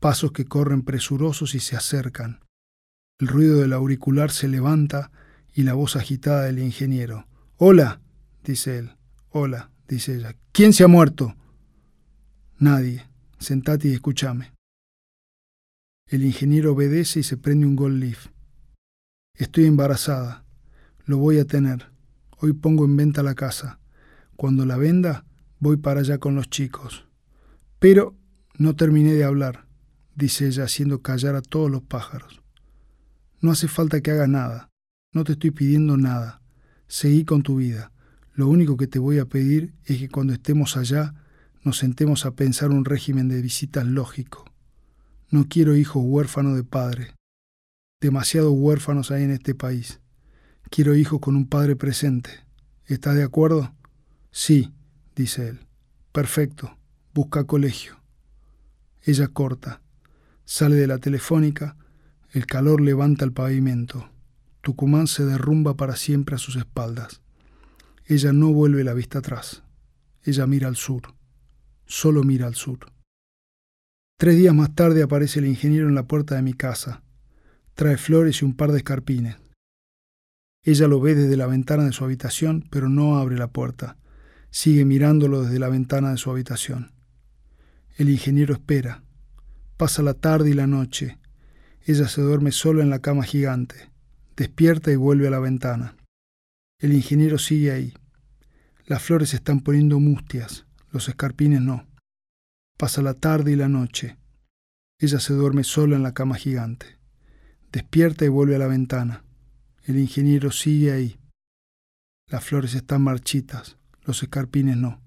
Pasos 0.00 0.33
que 0.33 0.47
corren 0.47 0.81
presurosos 0.81 1.55
y 1.55 1.61
se 1.61 1.76
acercan. 1.76 2.40
El 3.19 3.28
ruido 3.28 3.61
del 3.61 3.75
auricular 3.75 4.31
se 4.31 4.49
levanta 4.49 5.11
y 5.52 5.64
la 5.64 5.75
voz 5.75 5.97
agitada 5.97 6.45
del 6.45 6.61
ingeniero. 6.61 7.26
Hola, 7.59 8.00
dice 8.43 8.78
él. 8.78 8.93
Hola, 9.28 9.71
dice 9.87 10.14
ella. 10.14 10.35
¿Quién 10.52 10.73
se 10.73 10.83
ha 10.83 10.88
muerto? 10.88 11.37
Nadie. 12.59 13.07
Sentate 13.38 13.88
y 13.88 13.93
escúchame. 13.93 14.58
El 16.09 16.25
ingeniero 16.25 16.73
obedece 16.73 17.21
y 17.21 17.23
se 17.23 17.37
prende 17.37 17.67
un 17.67 17.77
gold 17.77 18.00
leaf. 18.00 18.29
Estoy 19.35 19.67
embarazada. 19.67 20.43
Lo 21.05 21.19
voy 21.19 21.38
a 21.38 21.45
tener. 21.45 21.93
Hoy 22.38 22.55
pongo 22.55 22.87
en 22.87 22.97
venta 22.97 23.23
la 23.23 23.35
casa. 23.35 23.79
Cuando 24.35 24.65
la 24.65 24.79
venda, 24.79 25.27
voy 25.59 25.77
para 25.77 26.00
allá 26.00 26.17
con 26.17 26.35
los 26.35 26.49
chicos. 26.49 27.07
Pero 27.79 28.17
no 28.57 28.75
terminé 28.75 29.12
de 29.12 29.25
hablar, 29.25 29.67
dice 30.15 30.47
ella 30.47 30.65
haciendo 30.65 31.03
callar 31.03 31.35
a 31.35 31.43
todos 31.43 31.71
los 31.71 31.83
pájaros. 31.83 32.41
No 33.43 33.50
hace 33.50 33.69
falta 33.69 34.00
que 34.00 34.11
hagas 34.11 34.31
nada. 34.31 34.71
No 35.12 35.25
te 35.25 35.33
estoy 35.33 35.50
pidiendo 35.50 35.99
nada. 35.99 36.41
Seguí 36.87 37.27
con 37.27 37.43
tu 37.43 37.57
vida. 37.57 37.93
Lo 38.33 38.49
único 38.49 38.79
que 38.79 38.87
te 38.87 38.99
voy 38.99 39.19
a 39.19 39.27
pedir 39.27 39.75
es 39.85 39.99
que 39.99 40.09
cuando 40.09 40.33
estemos 40.33 40.79
allá 40.79 41.15
nos 41.65 41.77
sentemos 41.77 42.25
a 42.25 42.31
pensar 42.31 42.71
un 42.71 42.87
régimen 42.87 43.29
de 43.29 43.43
visitas 43.43 43.85
lógico. 43.85 44.48
No 45.30 45.47
quiero 45.47 45.76
hijos 45.76 46.02
huérfanos 46.06 46.56
de 46.56 46.64
padre. 46.64 47.14
Demasiados 48.00 48.54
huérfanos 48.56 49.11
hay 49.11 49.25
en 49.25 49.30
este 49.30 49.54
país. 49.54 50.00
Quiero 50.70 50.94
hijos 50.94 51.20
con 51.20 51.37
un 51.37 51.47
padre 51.47 51.76
presente. 51.76 52.30
¿Estás 52.87 53.14
de 53.14 53.25
acuerdo? 53.25 53.75
Sí, 54.30 54.73
dice 55.14 55.49
él. 55.49 55.66
Perfecto. 56.12 56.78
Busca 57.12 57.44
colegio. 57.44 58.00
Ella 59.02 59.28
corta. 59.28 59.82
Sale 60.47 60.76
de 60.76 60.87
la 60.87 60.97
telefónica. 60.97 61.76
El 62.30 62.47
calor 62.47 62.80
levanta 62.80 63.26
el 63.26 63.32
pavimento. 63.32 64.08
Tucumán 64.62 65.08
se 65.08 65.26
derrumba 65.26 65.76
para 65.76 65.97
siempre 65.97 66.37
a 66.37 66.38
sus 66.38 66.56
espaldas. 66.56 67.20
Ella 68.06 68.32
no 68.32 68.50
vuelve 68.54 68.82
la 68.82 68.94
vista 68.94 69.18
atrás. 69.18 69.62
Ella 70.23 70.47
mira 70.47 70.68
al 70.68 70.76
sur. 70.76 71.14
Solo 71.85 72.23
mira 72.23 72.47
al 72.47 72.54
sur. 72.54 72.78
Tres 74.21 74.37
días 74.37 74.53
más 74.53 74.75
tarde 74.75 75.05
aparece 75.05 75.39
el 75.39 75.47
ingeniero 75.47 75.87
en 75.87 75.95
la 75.95 76.09
puerta 76.09 76.35
de 76.35 76.43
mi 76.43 76.53
casa. 76.53 77.05
Trae 77.75 77.97
flores 77.97 78.43
y 78.43 78.45
un 78.45 78.57
par 78.57 78.73
de 78.73 78.79
escarpines. 78.79 79.37
Ella 80.65 80.89
lo 80.89 81.01
ve 81.01 81.15
desde 81.15 81.37
la 81.37 81.47
ventana 81.47 81.85
de 81.85 81.93
su 81.93 82.03
habitación, 82.03 82.67
pero 82.69 82.89
no 82.89 83.17
abre 83.17 83.39
la 83.39 83.47
puerta. 83.47 83.97
Sigue 84.51 84.85
mirándolo 84.85 85.43
desde 85.43 85.61
la 85.61 85.69
ventana 85.69 86.11
de 86.11 86.17
su 86.17 86.33
habitación. 86.33 86.91
El 87.97 88.11
ingeniero 88.11 88.55
espera. 88.55 89.05
Pasa 89.77 90.03
la 90.03 90.15
tarde 90.15 90.51
y 90.51 90.55
la 90.55 90.67
noche. 90.67 91.19
Ella 91.87 92.09
se 92.09 92.21
duerme 92.21 92.51
sola 92.51 92.83
en 92.83 92.91
la 92.91 92.99
cama 92.99 93.23
gigante. 93.23 93.93
Despierta 94.37 94.91
y 94.91 94.97
vuelve 94.97 95.29
a 95.29 95.31
la 95.31 95.39
ventana. 95.39 95.95
El 96.81 96.93
ingeniero 96.93 97.39
sigue 97.39 97.71
ahí. 97.71 97.95
Las 98.85 99.01
flores 99.01 99.29
se 99.29 99.37
están 99.37 99.61
poniendo 99.61 100.01
mustias, 100.01 100.67
los 100.91 101.09
escarpines 101.09 101.61
no. 101.61 101.88
Pasa 102.78 103.02
la 103.02 103.14
tarde 103.14 103.50
y 103.50 103.56
la 103.56 103.68
noche. 103.68 104.18
Ella 105.00 105.18
se 105.18 105.35
duerme 105.35 105.64
sola 105.64 105.97
en 105.97 106.04
la 106.04 106.14
cama 106.14 106.37
gigante. 106.37 106.87
Despierta 107.73 108.25
y 108.25 108.28
vuelve 108.28 108.54
a 108.54 108.61
la 108.61 108.68
ventana. 108.68 109.25
El 109.82 109.99
ingeniero 109.99 110.52
sigue 110.52 110.92
ahí. 110.92 111.18
Las 112.28 112.44
flores 112.44 112.75
están 112.75 113.02
marchitas, 113.02 113.78
los 114.04 114.23
escarpines 114.23 114.76
no. 114.76 115.00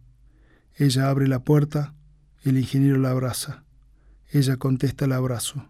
Ella 0.75 1.09
abre 1.09 1.29
la 1.29 1.45
puerta, 1.45 1.95
el 2.43 2.57
ingeniero 2.57 2.97
la 2.97 3.11
abraza. 3.11 3.63
Ella 4.31 4.57
contesta 4.57 5.05
el 5.05 5.13
abrazo. 5.13 5.69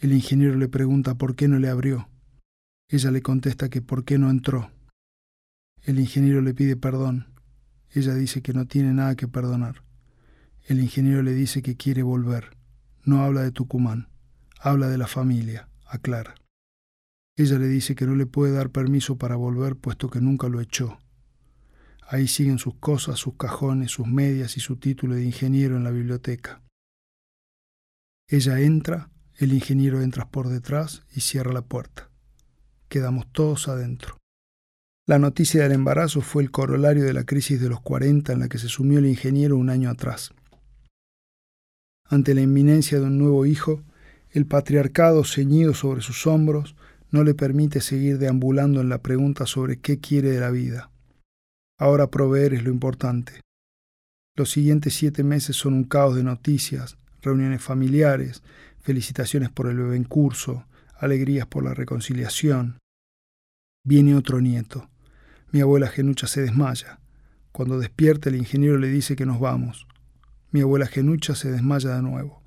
El 0.00 0.12
ingeniero 0.12 0.54
le 0.54 0.68
pregunta 0.68 1.16
por 1.16 1.34
qué 1.34 1.48
no 1.48 1.58
le 1.58 1.68
abrió. 1.68 2.08
Ella 2.88 3.10
le 3.10 3.20
contesta 3.20 3.68
que 3.68 3.82
por 3.82 4.04
qué 4.04 4.16
no 4.16 4.30
entró. 4.30 4.70
El 5.82 5.98
ingeniero 5.98 6.40
le 6.40 6.54
pide 6.54 6.76
perdón. 6.76 7.34
Ella 7.90 8.14
dice 8.14 8.42
que 8.42 8.52
no 8.52 8.66
tiene 8.66 8.92
nada 8.92 9.16
que 9.16 9.26
perdonar. 9.26 9.85
El 10.66 10.80
ingeniero 10.80 11.22
le 11.22 11.32
dice 11.32 11.62
que 11.62 11.76
quiere 11.76 12.02
volver. 12.02 12.56
No 13.04 13.22
habla 13.22 13.42
de 13.42 13.52
Tucumán, 13.52 14.08
habla 14.58 14.88
de 14.88 14.98
la 14.98 15.06
familia, 15.06 15.68
aclara. 15.86 16.34
Ella 17.36 17.56
le 17.60 17.68
dice 17.68 17.94
que 17.94 18.04
no 18.04 18.16
le 18.16 18.26
puede 18.26 18.52
dar 18.52 18.70
permiso 18.70 19.16
para 19.16 19.36
volver 19.36 19.76
puesto 19.76 20.10
que 20.10 20.20
nunca 20.20 20.48
lo 20.48 20.60
echó. 20.60 20.98
Ahí 22.08 22.26
siguen 22.26 22.58
sus 22.58 22.74
cosas, 22.74 23.20
sus 23.20 23.36
cajones, 23.36 23.92
sus 23.92 24.08
medias 24.08 24.56
y 24.56 24.60
su 24.60 24.76
título 24.76 25.14
de 25.14 25.24
ingeniero 25.24 25.76
en 25.76 25.84
la 25.84 25.92
biblioteca. 25.92 26.62
Ella 28.26 28.58
entra, 28.58 29.10
el 29.36 29.52
ingeniero 29.52 30.00
entra 30.00 30.28
por 30.28 30.48
detrás 30.48 31.04
y 31.14 31.20
cierra 31.20 31.52
la 31.52 31.62
puerta. 31.62 32.10
Quedamos 32.88 33.30
todos 33.30 33.68
adentro. 33.68 34.18
La 35.06 35.20
noticia 35.20 35.62
del 35.62 35.72
embarazo 35.72 36.22
fue 36.22 36.42
el 36.42 36.50
corolario 36.50 37.04
de 37.04 37.12
la 37.12 37.22
crisis 37.22 37.60
de 37.60 37.68
los 37.68 37.80
40 37.82 38.32
en 38.32 38.40
la 38.40 38.48
que 38.48 38.58
se 38.58 38.68
sumió 38.68 38.98
el 38.98 39.06
ingeniero 39.06 39.56
un 39.56 39.70
año 39.70 39.90
atrás. 39.90 40.32
Ante 42.08 42.34
la 42.34 42.40
inminencia 42.40 43.00
de 43.00 43.06
un 43.06 43.18
nuevo 43.18 43.46
hijo, 43.46 43.82
el 44.30 44.46
patriarcado 44.46 45.24
ceñido 45.24 45.74
sobre 45.74 46.02
sus 46.02 46.26
hombros 46.26 46.76
no 47.10 47.24
le 47.24 47.34
permite 47.34 47.80
seguir 47.80 48.18
deambulando 48.18 48.80
en 48.80 48.88
la 48.88 48.98
pregunta 48.98 49.46
sobre 49.46 49.78
qué 49.78 49.98
quiere 49.98 50.30
de 50.30 50.40
la 50.40 50.50
vida. 50.50 50.90
Ahora 51.78 52.10
proveer 52.10 52.54
es 52.54 52.64
lo 52.64 52.70
importante. 52.70 53.40
Los 54.36 54.50
siguientes 54.50 54.94
siete 54.94 55.24
meses 55.24 55.56
son 55.56 55.74
un 55.74 55.84
caos 55.84 56.14
de 56.14 56.22
noticias, 56.22 56.98
reuniones 57.22 57.62
familiares, 57.62 58.42
felicitaciones 58.80 59.50
por 59.50 59.68
el 59.68 59.78
bebé 59.78 59.96
en 59.96 60.04
curso, 60.04 60.66
alegrías 60.98 61.46
por 61.46 61.64
la 61.64 61.74
reconciliación. 61.74 62.78
Viene 63.84 64.14
otro 64.14 64.40
nieto. 64.40 64.88
Mi 65.52 65.60
abuela 65.60 65.88
Genucha 65.88 66.26
se 66.26 66.42
desmaya. 66.42 67.00
Cuando 67.52 67.78
despierta 67.78 68.28
el 68.28 68.36
ingeniero 68.36 68.78
le 68.78 68.88
dice 68.88 69.16
que 69.16 69.26
nos 69.26 69.40
vamos. 69.40 69.86
Mi 70.56 70.62
abuela 70.62 70.86
Genucha 70.86 71.34
se 71.34 71.52
desmaya 71.52 71.96
de 71.96 72.00
nuevo. 72.00 72.42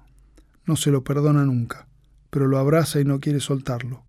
No 0.66 0.76
se 0.76 0.90
lo 0.90 1.04
perdona 1.04 1.46
nunca, 1.46 1.88
pero 2.32 2.48
lo 2.48 2.58
abraza 2.58 3.00
y 3.00 3.06
no 3.06 3.20
quiere 3.20 3.40
soltarlo. 3.40 4.08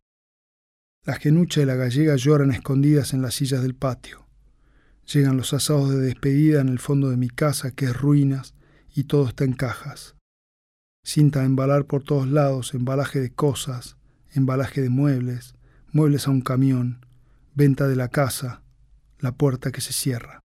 La 1.04 1.16
Genucha 1.16 1.60
y 1.60 1.66
la 1.66 1.74
gallega 1.74 2.16
lloran 2.16 2.50
escondidas 2.50 3.12
en 3.12 3.20
las 3.20 3.34
sillas 3.34 3.60
del 3.60 3.74
patio. 3.74 4.26
Llegan 5.04 5.36
los 5.36 5.52
asados 5.52 5.90
de 5.90 5.98
despedida 5.98 6.62
en 6.62 6.70
el 6.70 6.78
fondo 6.78 7.10
de 7.10 7.18
mi 7.18 7.28
casa, 7.28 7.72
que 7.72 7.84
es 7.84 7.94
ruinas, 7.94 8.54
y 8.94 9.04
todo 9.04 9.28
está 9.28 9.44
en 9.44 9.52
cajas. 9.52 10.16
Cinta 11.04 11.42
a 11.42 11.44
embalar 11.44 11.84
por 11.84 12.02
todos 12.02 12.26
lados, 12.26 12.72
embalaje 12.72 13.20
de 13.20 13.34
cosas, 13.34 13.98
embalaje 14.30 14.80
de 14.80 14.88
muebles, 14.88 15.56
muebles 15.92 16.26
a 16.26 16.30
un 16.30 16.40
camión, 16.40 17.04
venta 17.54 17.86
de 17.86 17.96
la 17.96 18.08
casa, 18.08 18.62
la 19.18 19.32
puerta 19.32 19.70
que 19.72 19.82
se 19.82 19.92
cierra. 19.92 20.40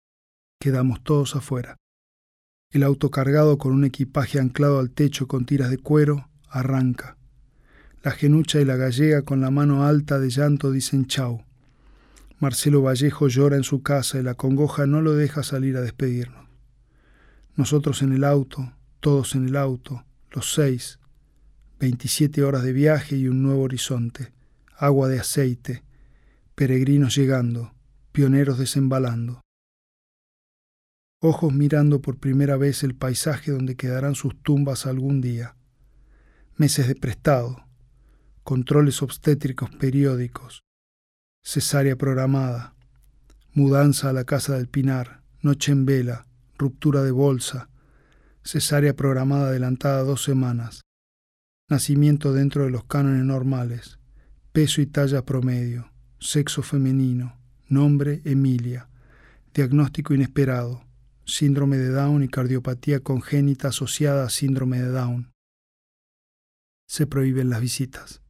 Quedamos 0.60 1.02
todos 1.02 1.34
afuera. 1.34 1.79
El 2.72 2.84
auto 2.84 3.10
cargado 3.10 3.58
con 3.58 3.72
un 3.72 3.84
equipaje 3.84 4.38
anclado 4.38 4.78
al 4.78 4.92
techo 4.92 5.26
con 5.26 5.44
tiras 5.44 5.70
de 5.70 5.78
cuero 5.78 6.28
arranca. 6.48 7.16
La 8.04 8.12
genucha 8.12 8.60
y 8.60 8.64
la 8.64 8.76
gallega 8.76 9.22
con 9.22 9.40
la 9.40 9.50
mano 9.50 9.84
alta 9.84 10.20
de 10.20 10.30
llanto 10.30 10.70
dicen 10.70 11.06
chau. 11.06 11.44
Marcelo 12.38 12.80
Vallejo 12.80 13.26
llora 13.26 13.56
en 13.56 13.64
su 13.64 13.82
casa 13.82 14.20
y 14.20 14.22
la 14.22 14.34
congoja 14.34 14.86
no 14.86 15.02
lo 15.02 15.16
deja 15.16 15.42
salir 15.42 15.76
a 15.76 15.80
despedirnos. 15.80 16.46
Nosotros 17.56 18.02
en 18.02 18.12
el 18.12 18.22
auto, 18.22 18.72
todos 19.00 19.34
en 19.34 19.48
el 19.48 19.56
auto, 19.56 20.04
los 20.30 20.54
seis, 20.54 21.00
veintisiete 21.80 22.44
horas 22.44 22.62
de 22.62 22.72
viaje 22.72 23.16
y 23.16 23.26
un 23.26 23.42
nuevo 23.42 23.62
horizonte, 23.62 24.32
agua 24.76 25.08
de 25.08 25.18
aceite, 25.18 25.82
peregrinos 26.54 27.16
llegando, 27.16 27.74
pioneros 28.12 28.58
desembalando 28.58 29.40
ojos 31.22 31.52
mirando 31.52 32.00
por 32.00 32.16
primera 32.16 32.56
vez 32.56 32.82
el 32.82 32.94
paisaje 32.94 33.52
donde 33.52 33.76
quedarán 33.76 34.14
sus 34.14 34.42
tumbas 34.42 34.86
algún 34.86 35.20
día, 35.20 35.54
meses 36.56 36.88
de 36.88 36.94
prestado, 36.94 37.66
controles 38.42 39.02
obstétricos 39.02 39.70
periódicos, 39.70 40.64
cesárea 41.42 41.96
programada, 41.96 42.74
mudanza 43.52 44.08
a 44.08 44.12
la 44.14 44.24
casa 44.24 44.56
del 44.56 44.68
Pinar, 44.68 45.22
noche 45.42 45.72
en 45.72 45.84
vela, 45.84 46.26
ruptura 46.56 47.02
de 47.02 47.10
bolsa, 47.10 47.68
cesárea 48.42 48.96
programada 48.96 49.48
adelantada 49.48 50.02
dos 50.02 50.24
semanas, 50.24 50.80
nacimiento 51.68 52.32
dentro 52.32 52.64
de 52.64 52.70
los 52.70 52.84
cánones 52.84 53.24
normales, 53.24 53.98
peso 54.52 54.80
y 54.80 54.86
talla 54.86 55.22
promedio, 55.22 55.92
sexo 56.18 56.62
femenino, 56.62 57.38
nombre 57.68 58.22
Emilia, 58.24 58.88
diagnóstico 59.52 60.14
inesperado, 60.14 60.89
síndrome 61.30 61.78
de 61.78 61.90
Down 61.90 62.22
y 62.22 62.28
cardiopatía 62.28 63.00
congénita 63.00 63.68
asociada 63.68 64.24
a 64.24 64.30
síndrome 64.30 64.80
de 64.80 64.90
Down. 64.90 65.32
Se 66.86 67.06
prohíben 67.06 67.48
las 67.48 67.60
visitas. 67.60 68.20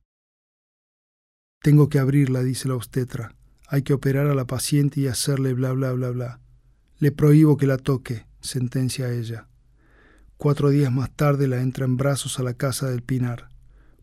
Tengo 1.62 1.88
que 1.88 1.98
abrirla, 1.98 2.42
dice 2.42 2.68
la 2.68 2.74
obstetra. 2.74 3.34
Hay 3.68 3.82
que 3.82 3.92
operar 3.92 4.26
a 4.26 4.34
la 4.34 4.46
paciente 4.46 5.00
y 5.00 5.06
hacerle 5.06 5.54
bla 5.54 5.72
bla 5.72 5.92
bla 5.92 6.10
bla. 6.10 6.40
Le 6.98 7.12
prohíbo 7.12 7.56
que 7.56 7.66
la 7.66 7.78
toque, 7.78 8.26
sentencia 8.40 9.12
ella. 9.12 9.48
Cuatro 10.36 10.70
días 10.70 10.92
más 10.92 11.14
tarde 11.14 11.48
la 11.48 11.60
entra 11.60 11.84
en 11.84 11.96
brazos 11.96 12.38
a 12.38 12.42
la 12.42 12.54
casa 12.54 12.88
del 12.88 13.02
Pinar, 13.02 13.48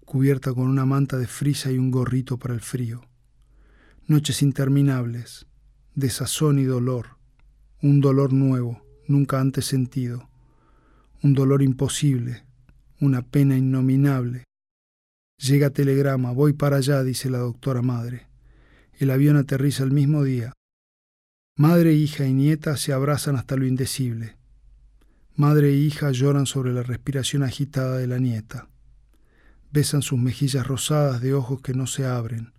cubierta 0.05 0.53
con 0.53 0.67
una 0.67 0.85
manta 0.85 1.17
de 1.17 1.27
frisa 1.27 1.71
y 1.71 1.77
un 1.77 1.91
gorrito 1.91 2.37
para 2.37 2.53
el 2.53 2.61
frío. 2.61 3.01
Noches 4.05 4.41
interminables, 4.41 5.47
desazón 5.95 6.59
y 6.59 6.63
dolor, 6.63 7.17
un 7.81 8.01
dolor 8.01 8.33
nuevo, 8.33 8.86
nunca 9.07 9.39
antes 9.39 9.65
sentido, 9.65 10.29
un 11.23 11.33
dolor 11.33 11.61
imposible, 11.61 12.43
una 12.99 13.21
pena 13.21 13.57
innominable. 13.57 14.43
Llega 15.37 15.69
telegrama, 15.69 16.31
voy 16.31 16.53
para 16.53 16.77
allá, 16.77 17.03
dice 17.03 17.29
la 17.29 17.39
doctora 17.39 17.81
madre. 17.81 18.27
El 18.93 19.11
avión 19.11 19.37
aterriza 19.37 19.83
el 19.83 19.91
mismo 19.91 20.23
día. 20.23 20.53
Madre, 21.55 21.93
hija 21.93 22.25
y 22.25 22.33
nieta 22.33 22.77
se 22.77 22.93
abrazan 22.93 23.35
hasta 23.35 23.55
lo 23.55 23.65
indecible. 23.65 24.37
Madre 25.35 25.69
e 25.69 25.75
hija 25.75 26.11
lloran 26.11 26.47
sobre 26.47 26.73
la 26.73 26.81
respiración 26.81 27.43
agitada 27.43 27.97
de 27.97 28.07
la 28.07 28.17
nieta. 28.17 28.69
Besan 29.71 30.01
sus 30.01 30.17
mejillas 30.17 30.65
rosadas 30.65 31.21
de 31.21 31.33
ojos 31.35 31.61
que 31.61 31.73
no 31.73 31.85
se 31.85 32.05
abren, 32.05 32.53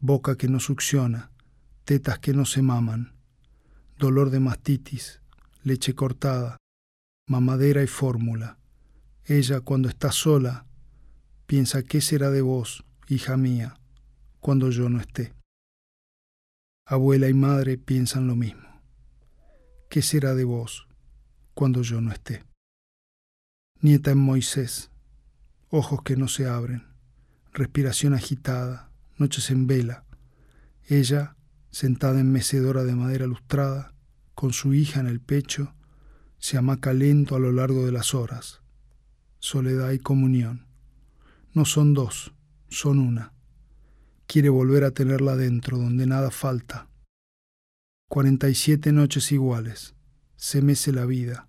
boca 0.00 0.36
que 0.36 0.48
no 0.48 0.60
succiona, 0.60 1.32
tetas 1.84 2.18
que 2.20 2.32
no 2.32 2.44
se 2.44 2.62
maman, 2.62 3.14
dolor 3.98 4.30
de 4.30 4.38
mastitis, 4.38 5.21
leche 5.62 5.94
cortada, 5.94 6.56
mamadera 7.28 7.82
y 7.82 7.86
fórmula. 7.86 8.58
Ella, 9.24 9.60
cuando 9.60 9.88
está 9.88 10.12
sola, 10.12 10.66
piensa 11.46 11.82
qué 11.82 12.00
será 12.00 12.30
de 12.30 12.42
vos, 12.42 12.84
hija 13.08 13.36
mía, 13.36 13.78
cuando 14.40 14.70
yo 14.70 14.88
no 14.88 15.00
esté. 15.00 15.34
Abuela 16.86 17.28
y 17.28 17.34
madre 17.34 17.78
piensan 17.78 18.26
lo 18.26 18.36
mismo. 18.36 18.68
¿Qué 19.88 20.02
será 20.02 20.34
de 20.34 20.44
vos 20.44 20.88
cuando 21.54 21.82
yo 21.82 22.00
no 22.00 22.12
esté. 22.12 22.44
Nieta 23.80 24.12
en 24.12 24.18
Moisés, 24.18 24.90
ojos 25.68 26.02
que 26.02 26.16
no 26.16 26.28
se 26.28 26.46
abren, 26.46 26.86
respiración 27.52 28.14
agitada, 28.14 28.90
noches 29.16 29.50
en 29.50 29.66
vela, 29.66 30.04
ella, 30.88 31.36
sentada 31.70 32.20
en 32.20 32.32
mecedora 32.32 32.84
de 32.84 32.94
madera 32.94 33.26
lustrada, 33.26 33.94
con 34.34 34.52
su 34.52 34.74
hija 34.74 35.00
en 35.00 35.06
el 35.06 35.20
pecho, 35.20 35.74
se 36.38 36.58
amaca 36.58 36.92
lento 36.92 37.36
a 37.36 37.38
lo 37.38 37.52
largo 37.52 37.86
de 37.86 37.92
las 37.92 38.14
horas. 38.14 38.62
Soledad 39.38 39.92
y 39.92 39.98
comunión. 39.98 40.66
No 41.52 41.64
son 41.64 41.94
dos, 41.94 42.32
son 42.68 42.98
una. 42.98 43.32
Quiere 44.26 44.48
volver 44.48 44.84
a 44.84 44.92
tenerla 44.92 45.36
dentro, 45.36 45.78
donde 45.78 46.06
nada 46.06 46.30
falta. 46.30 46.88
Cuarenta 48.08 48.48
y 48.48 48.54
siete 48.54 48.92
noches 48.92 49.32
iguales 49.32 49.94
se 50.36 50.60
mece 50.60 50.90
la 50.92 51.06
vida. 51.06 51.48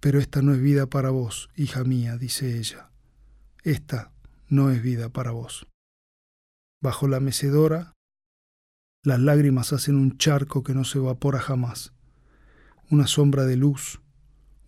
Pero 0.00 0.18
esta 0.18 0.40
no 0.40 0.54
es 0.54 0.60
vida 0.62 0.86
para 0.86 1.10
vos, 1.10 1.50
hija 1.56 1.84
mía, 1.84 2.16
dice 2.16 2.58
ella. 2.58 2.90
Esta 3.62 4.12
no 4.48 4.70
es 4.70 4.82
vida 4.82 5.10
para 5.10 5.30
vos. 5.32 5.66
Bajo 6.80 7.06
la 7.06 7.20
mecedora, 7.20 7.92
las 9.02 9.20
lágrimas 9.20 9.72
hacen 9.72 9.96
un 9.96 10.16
charco 10.16 10.62
que 10.62 10.74
no 10.74 10.84
se 10.84 10.98
evapora 10.98 11.40
jamás. 11.40 11.92
Una 12.90 13.06
sombra 13.06 13.44
de 13.44 13.56
luz, 13.56 14.00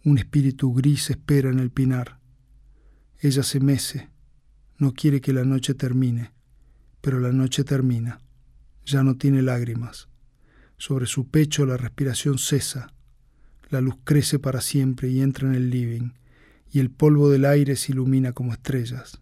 un 0.04 0.18
espíritu 0.18 0.72
gris 0.72 1.10
espera 1.10 1.50
en 1.50 1.58
el 1.58 1.70
pinar. 1.70 2.18
Ella 3.20 3.42
se 3.42 3.60
mece, 3.60 4.10
no 4.78 4.92
quiere 4.92 5.20
que 5.20 5.32
la 5.32 5.44
noche 5.44 5.74
termine, 5.74 6.32
pero 7.00 7.20
la 7.20 7.32
noche 7.32 7.64
termina. 7.64 8.20
Ya 8.84 9.02
no 9.02 9.16
tiene 9.16 9.40
lágrimas. 9.40 10.08
Sobre 10.76 11.06
su 11.06 11.28
pecho 11.28 11.64
la 11.64 11.76
respiración 11.76 12.38
cesa 12.38 12.94
la 13.74 13.80
luz 13.80 13.96
crece 14.04 14.38
para 14.38 14.60
siempre 14.60 15.08
y 15.08 15.20
entra 15.20 15.48
en 15.48 15.56
el 15.56 15.68
living, 15.68 16.10
y 16.70 16.78
el 16.78 16.90
polvo 16.90 17.28
del 17.28 17.44
aire 17.44 17.74
se 17.74 17.90
ilumina 17.90 18.32
como 18.32 18.52
estrellas. 18.52 19.20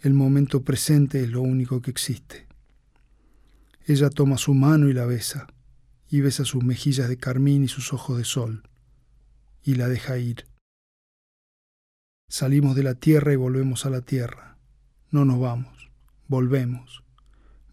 El 0.00 0.12
momento 0.12 0.64
presente 0.64 1.22
es 1.22 1.30
lo 1.30 1.42
único 1.42 1.80
que 1.80 1.92
existe. 1.92 2.47
Ella 3.88 4.10
toma 4.10 4.36
su 4.36 4.52
mano 4.52 4.90
y 4.90 4.92
la 4.92 5.06
besa, 5.06 5.46
y 6.10 6.20
besa 6.20 6.44
sus 6.44 6.62
mejillas 6.62 7.08
de 7.08 7.16
carmín 7.16 7.64
y 7.64 7.68
sus 7.68 7.94
ojos 7.94 8.18
de 8.18 8.24
sol, 8.24 8.68
y 9.62 9.76
la 9.76 9.88
deja 9.88 10.18
ir. 10.18 10.44
Salimos 12.28 12.76
de 12.76 12.82
la 12.82 12.96
tierra 12.96 13.32
y 13.32 13.36
volvemos 13.36 13.86
a 13.86 13.90
la 13.90 14.02
tierra. 14.02 14.58
No 15.10 15.24
nos 15.24 15.40
vamos, 15.40 15.90
volvemos. 16.26 17.02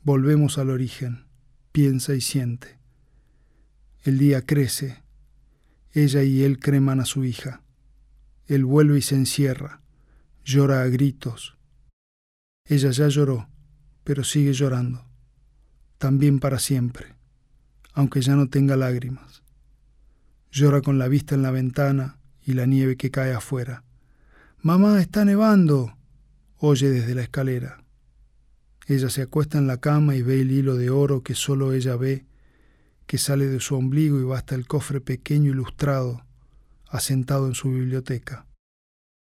Volvemos 0.04 0.58
al 0.58 0.70
origen, 0.70 1.26
piensa 1.74 2.14
y 2.14 2.22
siente. 2.22 2.80
El 4.04 4.18
día 4.18 4.46
crece, 4.46 5.04
ella 5.92 6.24
y 6.24 6.44
él 6.44 6.60
creman 6.60 7.02
a 7.02 7.06
su 7.06 7.26
hija. 7.26 7.62
Él 8.48 8.64
vuelve 8.64 9.00
y 9.00 9.02
se 9.02 9.16
encierra, 9.16 9.82
llora 10.46 10.82
a 10.82 10.86
gritos. 10.86 11.58
Ella 12.64 12.92
ya 12.92 13.10
lloró, 13.10 13.50
pero 14.06 14.24
sigue 14.24 14.54
llorando, 14.54 15.06
también 16.06 16.40
para 16.40 16.60
siempre, 16.60 17.16
aunque 17.94 18.22
ya 18.22 18.36
no 18.36 18.48
tenga 18.48 18.76
lágrimas. 18.76 19.42
Llora 20.52 20.82
con 20.82 21.00
la 21.00 21.08
vista 21.08 21.34
en 21.34 21.42
la 21.42 21.50
ventana 21.50 22.20
y 22.44 22.54
la 22.54 22.68
nieve 22.68 22.96
que 22.96 23.10
cae 23.10 23.34
afuera. 23.34 23.84
Mamá, 24.60 25.02
está 25.02 25.26
nevando, 25.26 25.98
oye 26.58 26.92
desde 26.92 27.16
la 27.16 27.24
escalera. 27.24 27.84
Ella 28.86 29.10
se 29.10 29.24
acuesta 29.24 29.58
en 29.58 29.66
la 29.66 29.78
cama 29.78 30.16
y 30.16 30.22
ve 30.22 30.42
el 30.42 30.52
hilo 30.52 30.76
de 30.76 30.92
oro 30.92 31.24
que 31.24 31.34
solo 31.34 31.74
ella 31.74 31.96
ve 31.96 32.28
que 33.08 33.18
sale 33.18 33.48
de 33.48 33.60
su 33.60 33.74
ombligo 33.74 34.20
y 34.20 34.26
va 34.26 34.38
hasta 34.38 34.54
el 34.54 34.68
cofre 34.68 35.02
pequeño 35.02 35.50
ilustrado, 35.50 36.24
asentado 36.88 37.48
en 37.48 37.56
su 37.56 37.72
biblioteca, 37.72 38.46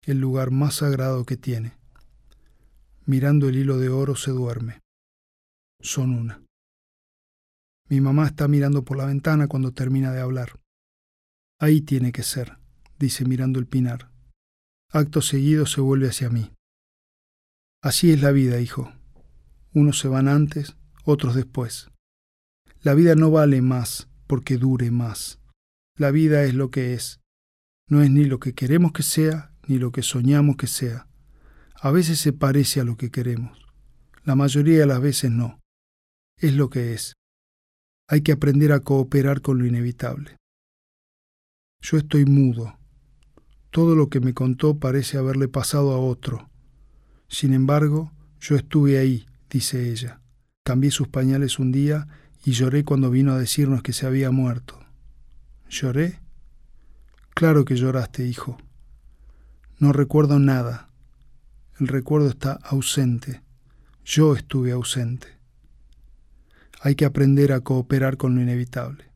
el 0.03 0.19
lugar 0.19 0.51
más 0.51 0.75
sagrado 0.75 1.23
que 1.23 1.37
tiene. 1.37 1.77
Mirando 3.05 3.47
el 3.47 3.55
hilo 3.55 3.77
de 3.77 3.87
oro 3.87 4.17
se 4.17 4.31
duerme. 4.31 4.81
Son 5.79 6.13
una. 6.13 6.41
Mi 7.89 8.01
mamá 8.01 8.27
está 8.27 8.47
mirando 8.47 8.83
por 8.83 8.97
la 8.97 9.05
ventana 9.05 9.47
cuando 9.47 9.71
termina 9.71 10.11
de 10.11 10.19
hablar. 10.19 10.59
Ahí 11.59 11.81
tiene 11.81 12.11
que 12.11 12.23
ser, 12.23 12.57
dice 12.99 13.25
mirando 13.25 13.59
el 13.59 13.67
pinar. 13.67 14.11
Acto 14.91 15.21
seguido 15.21 15.65
se 15.65 15.81
vuelve 15.81 16.09
hacia 16.09 16.29
mí. 16.29 16.51
Así 17.81 18.11
es 18.11 18.21
la 18.21 18.31
vida, 18.31 18.59
hijo. 18.59 18.91
Unos 19.73 19.99
se 19.99 20.07
van 20.07 20.27
antes, 20.27 20.75
otros 21.03 21.35
después. 21.35 21.89
La 22.81 22.93
vida 22.93 23.15
no 23.15 23.31
vale 23.31 23.61
más 23.61 24.09
porque 24.27 24.57
dure 24.57 24.91
más. 24.91 25.39
La 25.95 26.11
vida 26.11 26.43
es 26.43 26.53
lo 26.53 26.69
que 26.69 26.93
es. 26.93 27.21
No 27.89 28.01
es 28.01 28.11
ni 28.11 28.25
lo 28.25 28.39
que 28.39 28.53
queremos 28.53 28.91
que 28.91 29.03
sea, 29.03 29.53
ni 29.67 29.77
lo 29.77 29.91
que 29.91 30.03
soñamos 30.03 30.57
que 30.57 30.67
sea. 30.67 31.07
A 31.79 31.91
veces 31.91 32.19
se 32.19 32.33
parece 32.33 32.81
a 32.81 32.83
lo 32.83 32.97
que 32.97 33.11
queremos. 33.11 33.65
La 34.23 34.35
mayoría 34.35 34.79
de 34.79 34.85
las 34.85 35.01
veces 35.01 35.31
no. 35.31 35.59
Es 36.37 36.53
lo 36.53 36.69
que 36.69 36.93
es. 36.93 37.16
Hay 38.09 38.21
que 38.21 38.31
aprender 38.31 38.71
a 38.71 38.79
cooperar 38.79 39.41
con 39.41 39.59
lo 39.59 39.65
inevitable. 39.65 40.37
Yo 41.81 41.97
estoy 41.97 42.25
mudo. 42.25 42.77
Todo 43.69 43.95
lo 43.95 44.09
que 44.09 44.21
me 44.21 44.33
contó 44.33 44.79
parece 44.79 45.17
haberle 45.17 45.49
pasado 45.49 45.91
a 45.91 45.99
otro. 45.99 46.49
Sin 47.27 47.53
embargo, 47.53 48.13
yo 48.39 48.55
estuve 48.55 48.97
ahí, 48.97 49.25
dice 49.49 49.91
ella. 49.91 50.21
Cambié 50.63 50.89
sus 50.89 51.09
pañales 51.09 51.59
un 51.59 51.73
día 51.73 52.07
y 52.45 52.51
lloré 52.51 52.85
cuando 52.85 53.09
vino 53.09 53.33
a 53.33 53.39
decirnos 53.39 53.83
que 53.83 53.91
se 53.91 54.05
había 54.05 54.31
muerto. 54.31 54.79
¿Lloré? 55.69 56.21
Claro 57.33 57.65
que 57.65 57.75
lloraste, 57.75 58.25
hijo. 58.25 58.57
No 59.79 59.91
recuerdo 59.91 60.39
nada. 60.39 60.89
El 61.77 61.89
recuerdo 61.89 62.29
está 62.29 62.53
ausente. 62.53 63.43
Yo 64.05 64.33
estuve 64.33 64.71
ausente. 64.71 65.36
Hay 66.81 66.95
que 66.95 67.05
aprender 67.05 67.51
a 67.51 67.61
cooperar 67.61 68.17
con 68.17 68.35
lo 68.35 68.41
inevitable. 68.41 69.11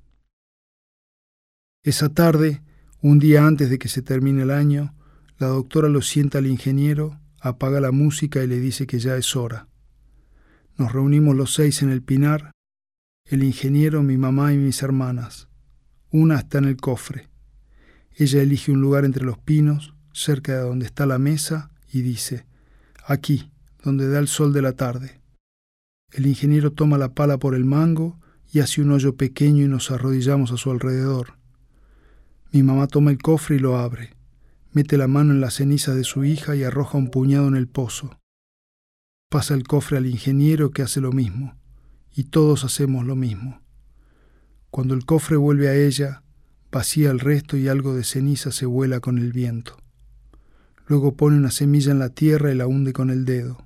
Esa 1.84 2.10
tarde, 2.10 2.62
un 3.02 3.20
día 3.20 3.46
antes 3.46 3.70
de 3.70 3.80
que 3.80 3.88
se 3.88 4.02
termine 4.02 4.44
el 4.44 4.52
año, 4.52 4.96
la 5.38 5.48
doctora 5.48 5.90
lo 5.90 6.02
sienta 6.02 6.38
al 6.38 6.48
ingeniero, 6.48 7.20
apaga 7.40 7.80
la 7.82 7.92
música 7.92 8.44
y 8.44 8.48
le 8.48 8.60
dice 8.60 8.86
que 8.86 9.00
ya 9.00 9.16
es 9.18 9.36
hora. 9.36 9.68
Nos 10.78 10.92
reunimos 10.92 11.36
los 11.36 11.54
seis 11.54 11.82
en 11.82 11.90
el 11.90 12.02
pinar 12.04 12.52
el 13.32 13.44
ingeniero, 13.44 14.04
mi 14.04 14.18
mamá 14.18 14.52
y 14.52 14.58
mis 14.58 14.84
hermanas. 14.84 15.48
Una 16.12 16.40
está 16.40 16.58
en 16.58 16.66
el 16.66 16.76
cofre. 16.76 17.30
Ella 18.14 18.42
elige 18.42 18.74
un 18.74 18.82
lugar 18.82 19.06
entre 19.06 19.24
los 19.24 19.38
pinos, 19.38 19.94
cerca 20.12 20.54
de 20.54 20.64
donde 20.64 20.86
está 20.86 21.06
la 21.06 21.18
mesa, 21.18 21.72
y 21.94 22.02
dice, 22.02 22.46
aquí, 23.06 23.54
donde 23.84 24.10
da 24.10 24.20
el 24.20 24.28
sol 24.28 24.52
de 24.52 24.62
la 24.62 24.74
tarde. 24.74 25.21
El 26.12 26.26
ingeniero 26.26 26.72
toma 26.74 26.98
la 26.98 27.14
pala 27.14 27.38
por 27.38 27.56
el 27.56 27.64
mango 27.64 28.20
y 28.52 28.60
hace 28.60 28.82
un 28.82 28.92
hoyo 28.92 29.16
pequeño 29.16 29.64
y 29.64 29.70
nos 29.70 29.92
arrodillamos 29.92 30.52
a 30.52 30.58
su 30.58 30.70
alrededor. 30.70 31.38
Mi 32.52 32.64
mamá 32.64 32.88
toma 32.88 33.12
el 33.12 33.18
cofre 33.18 33.56
y 33.56 33.60
lo 33.60 33.78
abre, 33.78 34.18
mete 34.74 34.98
la 34.98 35.08
mano 35.08 35.32
en 35.32 35.40
la 35.40 35.52
ceniza 35.52 35.96
de 35.96 36.04
su 36.04 36.26
hija 36.26 36.56
y 36.56 36.64
arroja 36.64 36.98
un 36.98 37.10
puñado 37.10 37.48
en 37.48 37.56
el 37.56 37.70
pozo. 37.70 38.20
Pasa 39.30 39.54
el 39.54 39.64
cofre 39.64 39.98
al 39.98 40.06
ingeniero 40.06 40.72
que 40.72 40.82
hace 40.82 41.00
lo 41.00 41.14
mismo, 41.14 41.58
y 42.14 42.26
todos 42.26 42.66
hacemos 42.66 43.06
lo 43.06 43.16
mismo. 43.16 43.62
Cuando 44.70 44.94
el 44.94 45.06
cofre 45.06 45.38
vuelve 45.38 45.70
a 45.70 45.76
ella, 45.76 46.24
vacía 46.70 47.10
el 47.12 47.22
resto 47.22 47.56
y 47.56 47.70
algo 47.70 47.96
de 47.96 48.04
ceniza 48.04 48.52
se 48.52 48.66
vuela 48.66 49.00
con 49.00 49.18
el 49.18 49.32
viento. 49.32 49.78
Luego 50.88 51.16
pone 51.16 51.38
una 51.38 51.52
semilla 51.52 51.94
en 51.94 52.00
la 52.00 52.10
tierra 52.10 52.52
y 52.52 52.56
la 52.56 52.68
hunde 52.68 52.92
con 52.92 53.10
el 53.10 53.24
dedo. 53.24 53.66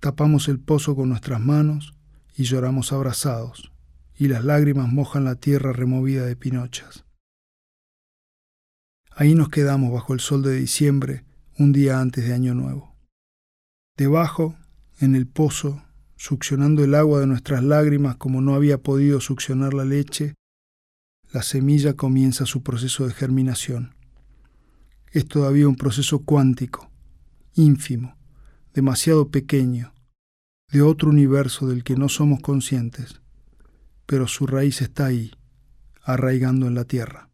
Tapamos 0.00 0.48
el 0.48 0.60
pozo 0.60 0.94
con 0.94 1.08
nuestras 1.08 1.40
manos 1.40 1.94
y 2.36 2.44
lloramos 2.44 2.92
abrazados, 2.92 3.72
y 4.14 4.28
las 4.28 4.44
lágrimas 4.44 4.92
mojan 4.92 5.24
la 5.24 5.36
tierra 5.36 5.72
removida 5.72 6.24
de 6.26 6.36
pinochas. 6.36 7.04
Ahí 9.10 9.34
nos 9.34 9.48
quedamos 9.48 9.92
bajo 9.92 10.12
el 10.12 10.20
sol 10.20 10.42
de 10.42 10.54
diciembre, 10.54 11.24
un 11.58 11.72
día 11.72 12.00
antes 12.00 12.26
de 12.26 12.34
Año 12.34 12.54
Nuevo. 12.54 12.94
Debajo, 13.96 14.56
en 15.00 15.14
el 15.14 15.26
pozo, 15.26 15.82
succionando 16.16 16.84
el 16.84 16.94
agua 16.94 17.20
de 17.20 17.26
nuestras 17.26 17.62
lágrimas 17.62 18.16
como 18.16 18.42
no 18.42 18.54
había 18.54 18.78
podido 18.78 19.20
succionar 19.20 19.72
la 19.72 19.86
leche, 19.86 20.34
la 21.32 21.42
semilla 21.42 21.94
comienza 21.94 22.44
su 22.44 22.62
proceso 22.62 23.06
de 23.06 23.14
germinación. 23.14 23.94
Es 25.12 25.26
todavía 25.26 25.66
un 25.66 25.76
proceso 25.76 26.20
cuántico, 26.20 26.90
ínfimo, 27.54 28.15
demasiado 28.76 29.30
pequeño, 29.30 29.94
de 30.70 30.82
otro 30.82 31.08
universo 31.08 31.66
del 31.66 31.82
que 31.82 31.96
no 31.96 32.10
somos 32.10 32.40
conscientes, 32.40 33.22
pero 34.04 34.28
su 34.28 34.46
raíz 34.46 34.82
está 34.82 35.06
ahí, 35.06 35.32
arraigando 36.02 36.66
en 36.66 36.74
la 36.74 36.84
tierra. 36.84 37.30